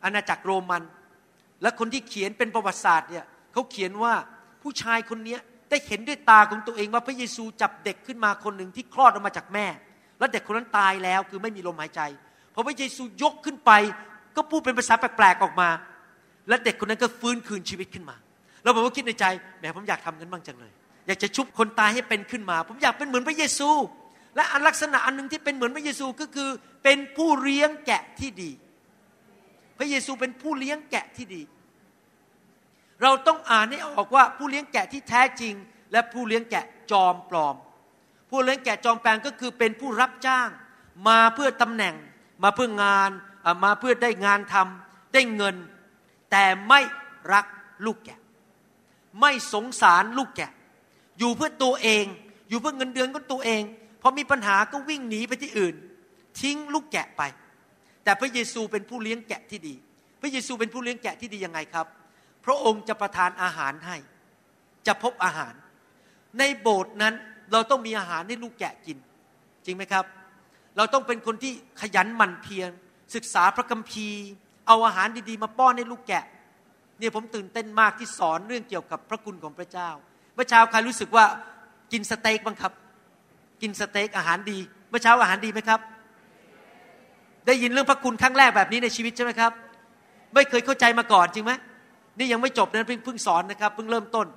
[0.04, 0.84] อาณาจักรโรมัน
[1.62, 4.14] และคนที่เขียนเป็นประวัติศาสตร์เนี่ยเขาเขียนว่า
[4.62, 5.38] ผู้ชายคนนี้
[5.70, 9.68] ได้เห็นด้วยตาของตัวเองว่าพระเยซูจับเด็กขึ้นมาคนหนึ่งที่คลอดออกมาจากแม่
[10.20, 12.02] แล้วเด็กคนนั้นตายแล้วคือไม่มีลมหายใจ
[12.54, 13.72] พอพระเยซูยกขึ้นไป
[14.36, 15.70] ก็พูดเป็นภาษาแปลกๆออกมา
[16.50, 18.16] และเด็กคนนั้นก็ฟื้นคืนชีวิตขึ้นมา
[18.64, 19.26] เราบอกว่าคิดในใจ
[19.60, 20.74] แหมผมอยากทำกันบ้างจังเลย
[21.08, 23.70] อยากจะชุบคนตายให้เป็นขึ้นมา ผมอยากเป็นเหมือนพระเยซู
[24.36, 26.50] และอันลักษณะอันหนึ่งที่เป็นเหมือนพระเยซูก็คือ
[26.84, 28.52] เป็นผู้เลี้ยงแกะที่ดี
[29.78, 31.42] พระเยซูเป็นผู้เลี้ยงแกะที่ดี
[33.04, 35.54] เราต้องอ่านให้ออกว่าผู้เลี้ยงแกะที่แท้จริง
[35.92, 37.56] และผู้เลี้ยงแกะจอมปลอม
[38.30, 40.50] ผู้เลี้ยงแกะจอมแปลงก็คือเป็นผู้รับจ้าง
[41.08, 41.96] มาเพื่อตำแหน่ง
[42.44, 43.10] มาเพื่องาน
[43.64, 45.56] มาเพื่อได้งานทำได้เงิน
[46.32, 46.80] แต่ไม่
[47.34, 47.46] รัก
[47.86, 48.20] ลูกแกะ
[49.22, 50.52] ไม่สงสารลูกแกะ
[51.20, 52.06] อยู่เพื่อตัวเอง
[52.50, 53.64] อยู่เพื่อเงินเดือนของตัวเอง
[54.02, 55.76] พอมีปัญหาก็วิ่งหนีไปที่อื่น
[56.40, 57.22] ทิ้งลูกแกะไป
[58.04, 59.76] แต่พระเยซูเป็นผู้เลี้ยงแกะที่ดี
[60.22, 61.88] พระเยซูเป็นผู้เลี้ยงแกะที่ดียังไงครับ
[62.46, 63.98] พระองค์จะประทานอาหารให้
[64.88, 65.54] จะพบอาหาร
[66.40, 67.16] ในโบสถ์นั้น
[67.52, 68.98] เราต้องมีอาหารให้ลูกแกะกิน
[69.66, 70.06] จริงไหมครับ
[70.78, 72.70] เราต้องเป็นคนที่ขยันหมั่นเพียร
[73.16, 74.24] ศึกษาพระคัมภีร์
[74.68, 76.24] เอาอาหารดีๆ มาป้อนให้ลูกแกะ
[77.00, 79.90] เนี่ยผมตื่นเต้นมากที่สอนเรื่องเกี่ยวกับพระคุณของพระเจ้า
[80.36, 81.26] เมื่อเช้าใครรู้สึกว่า
[81.92, 82.74] กินสเต็กบ้างครับ
[83.62, 84.58] กินสเต็กอาหารดี
[84.90, 85.80] เมื่อเช้าอาหารดีไหมครับ
[87.46, 89.52] ได้ยินเรื่องพระคุณครั้งแรกแบบนี้ในชีวิตใช่ไหมครับ
[90.34, 91.52] ไม่เคยเข้าใจมาก่อนจริงไหม
[92.18, 94.28] นี่ยังไม่จบนะเพิ่งเพิ่งสอนนะครับเพิ่งเริ่มต้น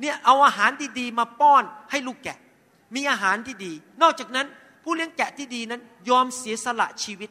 [0.00, 2.38] เนี่ยเอาอาหารดีๆมาป้อนให้ลูกแกะ
[2.94, 4.46] มีอาหารที่ดี นอกจากนั้น
[4.82, 5.80] ผู้เลี้ยงแกะที่ดีนั้น
[6.10, 7.30] ยอมเสียสละชีวิต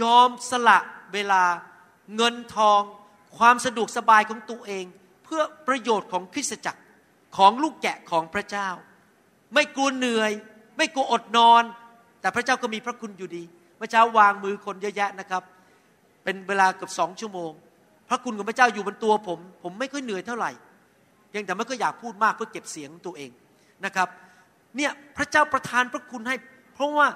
[0.00, 0.78] ยอมสละ
[1.12, 1.42] เวลา
[2.16, 2.80] เงินทอง
[3.38, 4.84] ความสะดวกสบายของตัวเอง
[5.24, 6.80] เพื่อประโยชน์ของคริสตจักร
[7.36, 8.68] ของลูกแกะของพระเจ้า
[9.54, 10.32] ไม่กลัวเหนื่อย
[10.76, 11.62] ไม่กลัวอดนอน
[12.20, 13.42] แต่พระเจ้าก็มีพระคุณอยู่ดี
[13.76, 15.42] เมื่อเช้าวางมือคนเยอะแยะนะครับ
[16.24, 17.52] เป็นเวลาเกือบสองชั่วโมง
[18.08, 20.50] พระคุณของพระเจ้าอยู่บนตัวผม ผมไม่ค่อยเหนื่อยเท่าไหร่
[21.34, 23.30] ยังแต่ไม่ก็อยากพูดมากเพื่อเก็บเสียงตัวเอง
[23.84, 24.08] นะครับ
[24.76, 26.36] เนี่ยพระเจ้าประทานพระคุณให้
[26.74, 27.06] เพราะว่า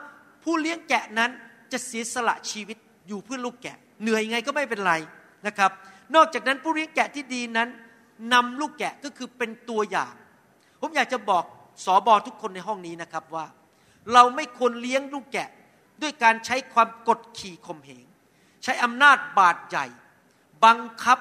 [0.44, 1.31] ผู้เลี้ยงแกะนั้น
[1.72, 2.76] จะเสียสละชีวิต
[3.09, 4.94] อยู่เพื่อลูกแกะ เหนื่อยไงก็ไม่เป็นไร
[5.46, 5.70] นะครับ
[6.14, 7.68] นอกจากนั้นผู้เลี้ยงแกะที่ดีนั้น
[8.33, 10.14] นำลูกแกะก็คือเป็นตัวอย่าง
[10.81, 11.44] ผมอยากจะบอก
[11.85, 13.46] สอบอทุกคนในห้องนี้นะครับว่า
[14.12, 15.48] เราไม่ควรเลี้ยงลูกแกะ
[16.02, 18.05] ด้วยการใช้ความกดขี่ข่มเหง
[18.62, 19.87] ใช้อำนาจบาดใหญ่
[20.64, 21.18] บังคับ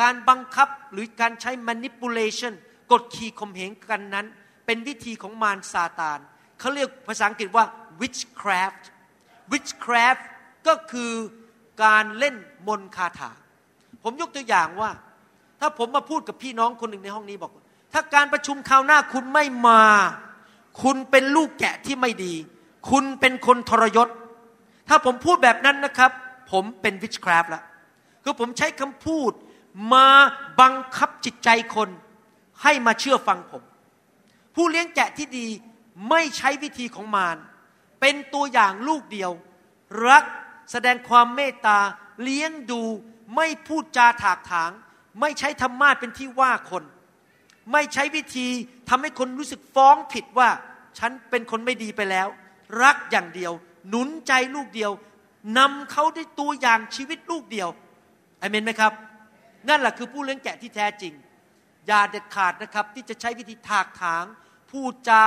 [0.00, 2.52] การบังคับหรือการใช้ manipulation
[2.92, 4.26] กดขี่ข่มเหงกันนั้น
[4.66, 6.18] เป็นวิธีของมารซาตาน
[6.58, 7.64] เขาเรียกภาษาอังกฤษว่า
[8.00, 8.82] witchcraft
[9.52, 10.22] witchcraft
[10.66, 11.12] ก็คือ
[11.84, 12.34] การเล่น
[12.66, 13.30] มนคาถา
[14.02, 14.90] ผมยกตัวอย่างว่า
[15.60, 19.82] ถ้าผมมาพูดกับพี่น้องคนหนึ่งในห้องนี้บอกว่าถ้าการประชุมคราวหน้าคุณไม่มา
[20.82, 22.34] คุณเป็นลูกแกะที่ไม่ดี
[22.90, 24.08] คุณเป็นคนทรยศ
[24.88, 26.10] ถ้าผมพูดแบบนั้นนะครับ
[26.52, 27.64] ผมเป็น witchcraft แล้ว
[28.24, 29.32] คือผมใช้คำพูด
[29.92, 30.08] มา
[30.60, 31.88] บังคับจิตใจคน
[32.62, 33.62] ให้มาเชื่อฟังผม
[34.54, 35.46] ผู้เลี้ยงแกะที่ดี
[36.10, 37.36] ไม่ใช้วิธีของมาร
[38.00, 39.30] เป็นตัวอย่างลูกเดียว
[40.08, 40.24] รัก
[40.72, 41.78] แสดงความเมตตา
[42.22, 42.82] เลี้ยงดู
[43.36, 44.70] ไม่พูดจาถากถาง
[45.20, 46.84] ไม่ใช้ธรรมาทเป็นที่ว่าคน
[47.72, 48.48] ไม่ใช้วิธี
[48.88, 50.48] ทำให้คนรู้สึกฟ้องผิดว่า
[50.98, 52.28] ฉันเป็นคนไม่ดีไปแล้ว
[52.82, 53.52] รักอย่างเดียว
[53.88, 54.92] หนุนใจลูกเดียว
[55.58, 57.68] นำเขาด้วยตัวอย่างชีวิตลูกเดียว
[58.40, 58.92] อเมนไหมครับ
[59.68, 61.14] นั่นแหละคือผู้เลี้ยงแกะที่แท้จริง
[61.86, 64.24] อย่าเด็ดขาดนะครับ ที่จะใช้วิธีถากถาง
[64.70, 65.24] พูดจา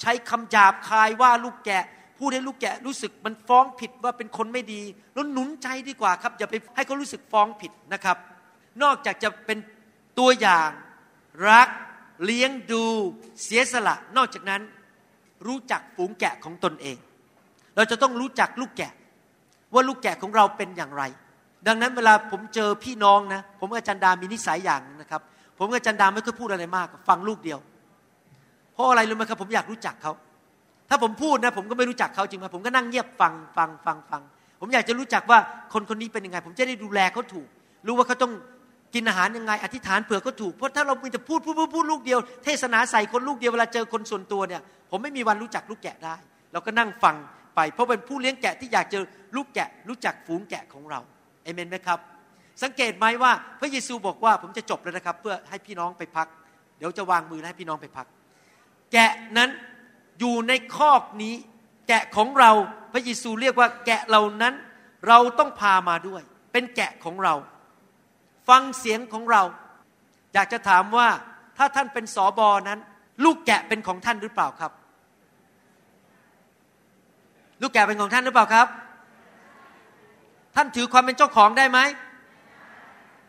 [0.00, 1.84] ใช้คำหยาบคายว่าลูกแกะ
[2.18, 4.82] พูดให้ลูกแกะรู้สึกมันฟ้องผิดว่าเป็นคนไม่ดี
[5.14, 8.16] แล้วหนุนใจดีกว่าครับ อย่าไปให้เขารู้สึกฟ้องผิดนะครับ
[8.82, 9.58] นอกจากจะเป็น
[10.18, 10.70] ตัวอย่าง
[11.48, 11.68] รัก
[12.24, 12.84] เลี้ยงดู
[13.44, 14.62] เสียสละ นอกจากนั้น
[15.46, 16.96] รู้จักฝูงแกะของตนเอง
[17.76, 18.92] เราจะต้องรู้จักลูกแกะ
[19.74, 21.02] ว่าลูกแกะของเราเป็นอย่างไร
[21.66, 25.20] ดังนั้นเวลาผมเจอพี่น้องนะ ผมกับอาจารย์ดามีนิสัยอย่างนะครับ
[25.58, 27.58] ผมกับอาจารย์ดาไม่เคยพูดอะไรมาก ฟังลูกเดียว
[28.74, 30.12] เพราะอะไรรู้ไหมครับ ผมอยากรู้จักเขา
[30.88, 34.22] ถ้าผมพูดนะ ผมก็ไม่รู้จักเขาจริงไหมผมก็นั่งเงียบฟังฟังฟังฟัง
[34.60, 35.38] ผมอยากจะรู้จักว่า
[35.72, 37.48] คนคนนี้เป็นยังไง ผมจะได้ดูแลเขาถูก
[37.86, 38.32] รู้ว่าเขาต้อง
[38.94, 46.14] กินอาหารยังไง อธิษฐานเผื่อเขาถูก เพราะถ้าเรามีแต่พูดพูดพูดพูดลูกเดียว เทศนาใส่คนลูกเดียวเวลาเจอคนส่วนตัวเนี่ย ผมไม่มีวันรู้จักลูกแกะได้
[46.52, 47.16] เราก็นั่งฟัง
[47.54, 49.04] ไป เพราะเป็นผู้เลี้ยงแกะที่อยากเจอ
[49.36, 51.00] ลูกแกะรู้จักฝูงแกะของเรา
[51.42, 51.98] เอเมนไหมครับ
[52.62, 56.26] สังเกตไหมว่าพระเยซูบอกว่าผมจะจบแล้วนะครับ เพื่อให้พี่น้องไปพัก
[56.78, 58.06] เดี๋ยวจะวางมือให้พี่น้องไปพัก
[58.92, 59.50] แกะนั้น
[60.18, 61.34] อยู่ในคอกนี้
[61.88, 62.50] แกะของเรา
[62.92, 64.54] พระเยซูเรียกว่า แกะเหล่านั้น
[65.08, 67.34] เราต้องพามาด้วย เป็นแกะของเรา
[68.48, 69.42] ฟังเสียงของเรา
[70.34, 71.08] อยากจะถามว่า
[71.58, 72.78] ถ้าท่านเป็นสอบอนั้น
[73.24, 74.72] ลูกแกะเป็นของท่านหรือเปล่าครับ
[77.60, 78.66] ลูกแกะเป็นของท่านหรือเปล่าครับ
[80.54, 81.78] ท่านถือความเป็นเจ้าของได้ไหม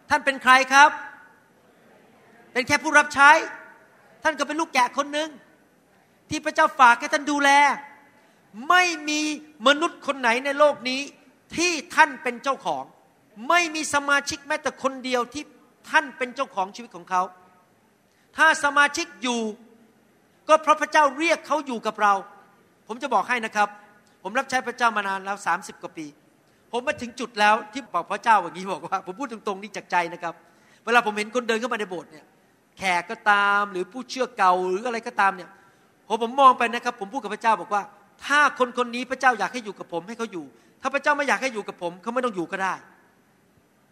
[0.09, 0.89] ท่านเป็นใครครับ
[2.53, 3.31] เป็นแค่ผู้รับใช้
[4.23, 5.29] ท่านก็เป็นลูกแกะคนหนึ่ง
[6.29, 7.49] ที่พระเจ้าฝากให้ท่านดูแล
[8.69, 9.21] ไม่มี
[9.67, 11.01] มนุษย์คนไหนในโลกนี้
[11.55, 12.83] ที่ท่านเป็นเจ้าของ
[13.49, 15.43] ไม่มีสมาชิกแม้แต่คนเดียวที่
[15.89, 17.21] ท่านเป็นเจ้าของชีวิตของเขา
[18.38, 19.41] ถ้าสมาชิกอยู่
[20.47, 22.13] ก็เพราะพระเจ้าเรียกเขาอยู่กับเรา
[22.88, 23.69] ผมจะบอกให้นะครับ
[24.23, 26.05] ผมรับใช้พระเจ้ามานานแล้ว30กว่าปี
[26.73, 30.33] ผมมาถึงจุดแล้วที่บอกพระเจ้าอย่างนี้บอกว่า ผมพูดตรงๆนี่จากใจนะครับ
[30.86, 32.25] เวลาผมเห็นคนเดินเข้ามาในโบสถ์เนี่ย
[32.77, 35.49] แขกก็ตามหรือผู้เชื่อเก่าหรืออะไรก็ตามเนี่ย
[36.07, 37.81] พอผมมองไปนะครับ ผมพูดกับพระเจ้าบอกว่า
[38.25, 40.45] ถ้าคนคนนี้พระเจ้าอยากให้อยู่กับผมให้เขาอยู่
[40.81, 42.73] ถ้าพระเจ้าไม่อยากให้อยู่กับผมเขาไม่ต้องอยู่ก็ได้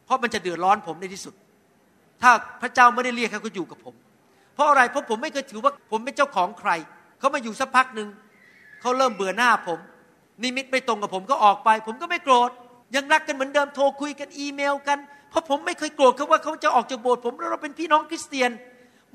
[0.06, 1.34] เพราะมันจะเดือดร้อนผมในที่สุด
[2.22, 3.96] ถ้าพระเจ้าไม่ได้เรียกให้เขาอยู่กับผม
[4.56, 6.72] เพราะอะไรเพราะผมไม่เคยถือว่าผมเป็นเจ้าของใคร
[7.20, 8.08] เขามาอยู่สักพักหนึ่ง
[8.82, 9.80] เขาเริ่มเบื่อหน้าผม
[10.44, 12.52] นิมิตไม่ตรงกับผมก็ออกไป ผมก็ไม่โกรธ
[12.96, 15.00] ยังรักกันเหมือนเดิมโทรคุยกันอีเมลกัน
[15.30, 18.52] เพราะผมไม่เคยโกรธเขาว่าเขาจะออกจากโบสถ์ผมแล้วเราเป็นพี่น้องคริสเตียน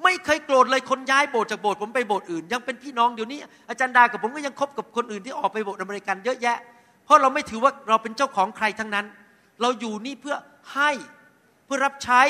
[0.05, 6.59] ไม่เคยโกรธเลยคนย้ายโบสถ์จากโบสถ์ผมไปโบสถ์อื่น ยังเป็นพี่น้องเดี๋ยวนี้อาจารย์ดากับผมก็ยังคบกับคนอื่นที่ออกไปโบสถ์อเมริกันเยอะแยะ
[7.05, 9.07] เพราะเราไม่ถือว่าเราเป็นเจ้าของใครทั้งนั้น
[9.61, 10.37] เราอยู่นี่เพื่อ
[10.75, 10.91] ให้
[11.65, 12.21] เพื่อรับใช้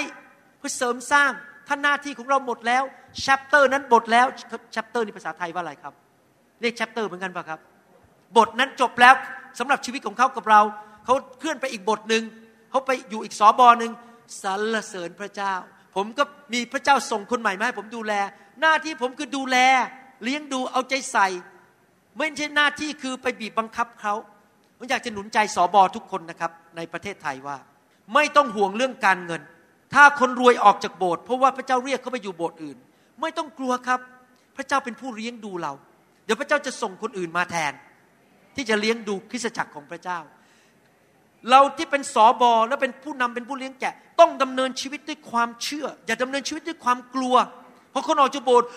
[0.58, 1.30] เพื่อเสริมสร้าง
[1.68, 2.82] ท่านหน้าที่ของเราหมดแล้ว
[3.20, 4.26] chapter นั้นจบแล้ว
[4.72, 5.92] chapter นี่ภาษาไทยว่าอะไรครับ
[6.60, 7.60] เรียกแชปเตอร์เหมือนกันปะครับ
[8.36, 9.14] บทนั้นจบแล้ว
[9.58, 10.60] สำหรับชีวิตของเขากับเรา
[11.06, 12.24] เขาเคลื่อนไปอีกบทหนึ่ง
[12.70, 13.92] เขาไปอยู่อีกสอบอหนึ่ง
[14.42, 15.54] สรรเสริญพระเจ้า
[15.96, 18.12] ผมก็มีพระเจ้าส่งคนใหม่มาให้ผมดูแล
[18.60, 19.56] หน้าที่ผมคือดูแล
[20.24, 21.26] เลี้ยงดูเอาใจใส่
[22.16, 24.14] ไม่ใช่หน้าที่คือไปบีบบังคับเขา
[24.76, 27.56] ผมอยากจะหนุนใจสอบอทุกคนนะครับ ในประเทศไทยว่า
[28.14, 29.42] ไม่ต้องห่วงเรื่องการเงิน
[29.94, 32.78] ถ้าคนรวยออกจากโบสถ์เพราะว่าพระเจ้าเรียกเขาไปอยู่โบสถ์อื่น
[33.20, 34.00] ไม่ต้องกลัวครับ
[34.56, 35.72] พระเจ้าเป็นผู้เลี้ยงดูเรา
[36.24, 37.72] เดี๋ยวพระเจ้าจะส่งคนอื่นมาแทน
[38.56, 40.18] ที่จะเลี้ยงดูคริสตจักรของพระเจ้า
[41.50, 47.34] เราที่เป็นสอบอและเป็นผู้นำเป็นผู้เลี้ยงแกะ ต้องดำเนินชีวิตด้วยความเชื่อ อย่าดำเนินชีวิตด้วยความกลัว
[47.90, 48.68] เพราะคนออกจากโบสถ์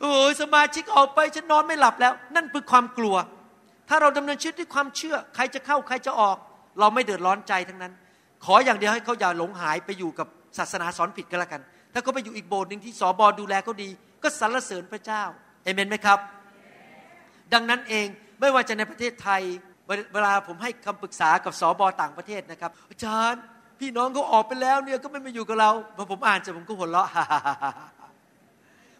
[0.00, 3.16] โอ้ยสมาชิกออกไปฉันนอนไม่หลับแล้ว นั่นคือความกลัว
[3.88, 6.36] ถ้าเราดำเนินชีวิตด้วยความเชื่อ ใครจะเข้าใครจะออก
[6.80, 7.92] เราไม่เดือดร้อนใจทั้งนั้น
[8.44, 10.26] ขออย่างเดียวให้เขาอย่าหลงหายไปอยู่กับ
[10.58, 11.60] ศาสนาสอนผิดก็แล้วกัน
[11.92, 13.88] ถ้าเขาไปอยู่อีกโบสถ์หนึ่งที่สอบอดูแลเขาดี
[14.22, 15.22] ก็สรรเสริญพระเจ้า
[15.64, 16.18] เอเมนไหมครับ
[17.52, 18.06] ดังนั้นเอง
[18.40, 19.42] ไม่ว่าจะในประเทศไทย
[20.14, 23.42] เวลาผมให้คำปรึกษากับสอบอต่างประเทศนะครับ อาจารย์
[23.80, 27.08] พี่น้องเขาออกไปแล้วเนี่ยก็ไม่มาอยู่กับเราพอผมอ่านจะผมก็หัวเราะ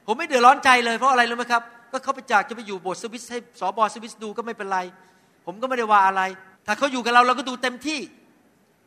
[0.07, 4.79] ผมไม่เดือดร้อนใจเลยเพราะอะไรรู้ไหมครับ ก็เขาไปจากจะไปอยู่โบสถ์สวิสให้สอบอสวิสดูก็ไม่เป็นไร
[5.47, 6.23] ผมก็ไม่ได้ว่าอะไร
[6.67, 8.01] ถ้าเขาอยู่กับเราเราก็ดูเต็มที่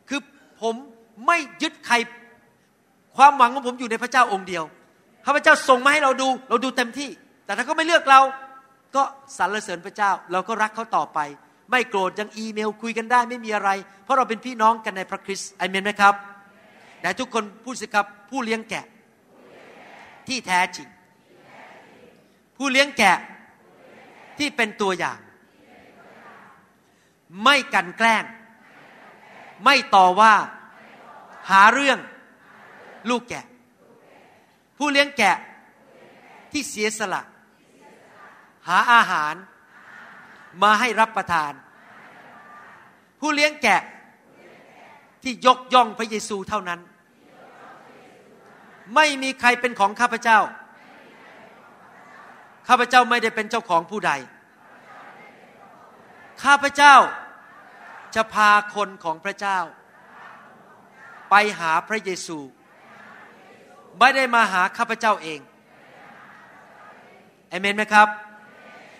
[0.09, 0.19] คือ
[0.61, 0.75] ผม
[1.27, 1.95] ไม่ยึดใคร
[3.17, 4.63] ความหวังของผมอยู่ในพระเจ้าองค์เดียว
[5.23, 7.09] พระพระเจ้าส่งมาให้เราดูเราดูเต็มที่
[7.45, 8.21] แต่ถ้าเขาไม่เลือกเรา
[8.95, 9.03] ก็
[9.37, 11.19] สรรเสริญพระเจ้า เราก็รักเขาต่อไป
[11.71, 13.69] ไม่โกรธยังอีเมลคุยกันได้ไม่มีอะไร
[14.03, 16.15] เพราะเราเป็นพี่น้องกันในพระคริสต์อเมนไหมครับ
[17.01, 18.85] แต่ทุกคนพูดสิครับผู้เลี้ยงแกะ
[20.27, 20.87] ที่แท้จริง
[22.57, 23.17] ผู้เลี้ยงแกะ
[24.37, 25.19] ที่เป็นตัวอย่าง
[27.43, 28.23] ไม่กันแกล้ง
[29.63, 30.33] ไม่ต่อว่า
[31.49, 31.99] หาเรื่อง
[33.09, 33.45] ลูกแกะ
[34.77, 35.37] ผู้เลี้ยงแกะ
[36.51, 37.21] ที่เสียสละ
[38.67, 39.35] หาอาหาร
[40.63, 41.53] มาให้รับประทาน
[43.19, 43.81] ผู้เลี้ยงแกะ
[45.23, 46.79] ที่ยกย่องพระเยซูเท่านั้น
[48.95, 50.39] ไม่มีใครเป็นของข้าพเจ้า
[52.67, 54.11] ข้าพเจ้าไม่ได้เป็นเจ้าของผู้ใด
[56.43, 56.95] ข้าพเจ้า
[58.15, 59.59] จะพาคนของพระเจ้า
[61.29, 62.37] ไปหาพระเยซู
[63.99, 65.39] ไม่ได้มาหาข้าพเจ้าเอง
[67.49, 68.07] เอเมนไหมครับ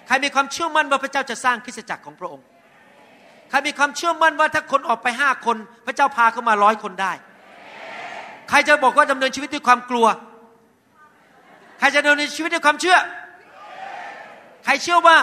[0.08, 2.46] ใครมีความเชื่อมั่นว่าพระเจ้าจะสร้างคริสตจักรของพระองค์
[3.50, 7.14] ใครมีความเชื่อมั่นว่าถ้าคนออกไปห้าคน พระเจ้าพาเข้ามาร้อยคนได้
[8.50, 10.08] ใครจะบอกว่าดำเนินชีวิตด้วยความกลัว
[11.80, 12.98] ใครจะดำเนินชีวิตด้วยความเชื่อ
[14.66, 15.18] ใครเชื่อว่า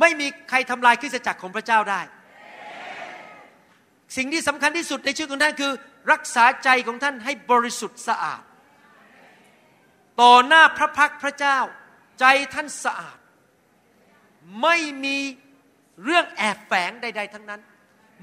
[0.00, 2.00] ไม่มีใครทำลายคริสตจักรของพระเจ้าได้
[4.16, 5.72] สิ่งที่สำคัญที่สุดในชีวิตของท่านคือ
[6.12, 8.42] รักษาใจของท่านให้บริสุทธิ์สะอาด
[10.20, 11.58] ต่อหน้าพระพักพระเจ้า
[12.20, 12.24] ใจ
[12.54, 13.18] ท่านสะอาด
[14.62, 15.16] ไม่มี
[16.04, 17.60] เรื่องแอบแฝงใด ๆ ทั้งนั้น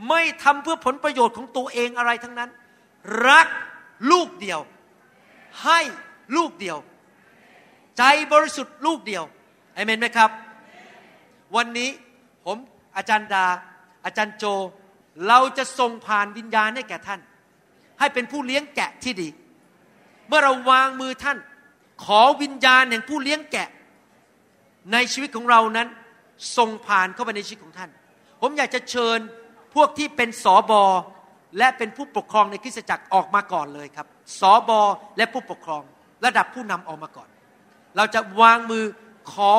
[0.10, 2.50] ไม่ทำเพื่อผลประโยชน์ของตัวเองอะไรทั้งนั้น
[3.28, 3.48] รัก
[4.12, 4.60] ลูกเดียว
[5.64, 5.80] ให้
[6.36, 6.78] ลูกเดียว
[7.98, 8.04] ใจ
[8.34, 9.24] บริสุทธิ์ลูกเดียว
[9.74, 10.30] เอเมนไหมครับ
[11.56, 11.90] วันนี้
[12.46, 12.58] ผม
[12.98, 13.46] อาจารย์ดา
[14.06, 14.46] อาจารย์โจ
[15.28, 17.20] เราจะส่งผ่านวิญญาณให้แก่ท่าน
[18.00, 19.30] ให้เป็นผู้เลี้ยงแกะที่ดี
[20.28, 21.38] เมื่อเราวางมือท่าน
[22.04, 23.70] ขอวิญญาณแห่งผู้เลี้ยงแกะ
[24.92, 25.88] ในชีวิตของเรานั้น
[26.58, 27.90] ส่งผ่านเข้าไปในชีวิตของท่าน
[28.42, 29.20] ผมอยากจะเชิญ
[29.76, 30.84] พวกที่เป็นสอบอ
[31.58, 34.08] และเป็นผู้ปกครองในคริสตจักรออกมาก่อนเลยครับ
[34.40, 34.82] สอบอ
[35.18, 35.84] และผู้ปกครอง
[36.26, 37.30] ระดับผู้นำออกมาก่อน
[37.98, 38.84] เราจะวางมือ
[39.32, 39.54] ขอ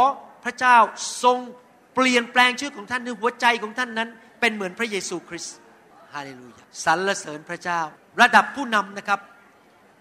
[0.44, 0.76] พระเจ้า
[1.22, 1.38] ทรง
[1.94, 4.08] เปลี่ยนแปลงชีวิตของท่านในหัวใจของท่านนั้น
[4.40, 5.56] เป็นเหมือนพระเยซูคริสต์
[6.14, 7.80] ฮาเลลูยาสรรเสริญพระเจ้า
[8.20, 9.20] ระดับผู้นำนะครับ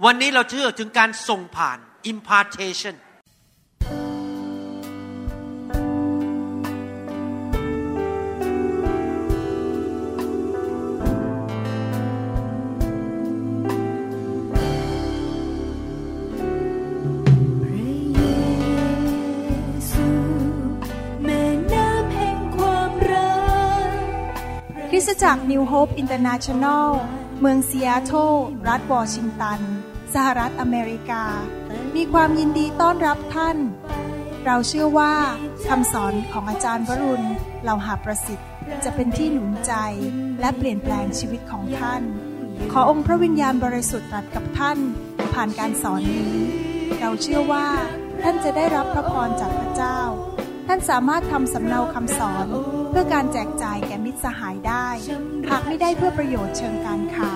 [0.06, 1.78] วันนี้เราเชื่อถึงการส่งผ่าน
[2.12, 2.96] impartation
[25.24, 26.88] จักร New Hope International
[27.42, 28.34] เมืองซีแอตเทิล
[28.68, 29.60] รัฐวอชิงตัน
[30.14, 31.24] สหรัฐอเมริกา
[31.96, 33.58] มีความยินดีต้อนรับท่าน
[34.46, 35.14] เราเชื่อว่า
[35.68, 37.28] คำสอนของอาจารย์วรุณ
[37.64, 38.50] เหล่าหาประสิทธิ์
[38.84, 39.74] จะเป็นที่หนุนใจ
[40.40, 42.02] และเปลี่ยนแปลงชีวิตของท่าน
[42.72, 44.78] ขอองค์พระวิญญาณบริสุทธิ์ตรัสกับท่าน
[45.34, 46.36] ผ่านการสอนนี้
[47.00, 47.68] เราเชื่อว่า
[48.24, 50.00] ท่านจะได้รับพระพรจากพระเจ้า
[50.68, 52.48] ท่านสามารถทำสำเนาคำสอน
[52.90, 54.88] เพื่อการแจกจ่ายแก่มิตรสหายได้
[55.50, 57.32] หากไม่ได้เพื่อประโยชน์เชิงการค้า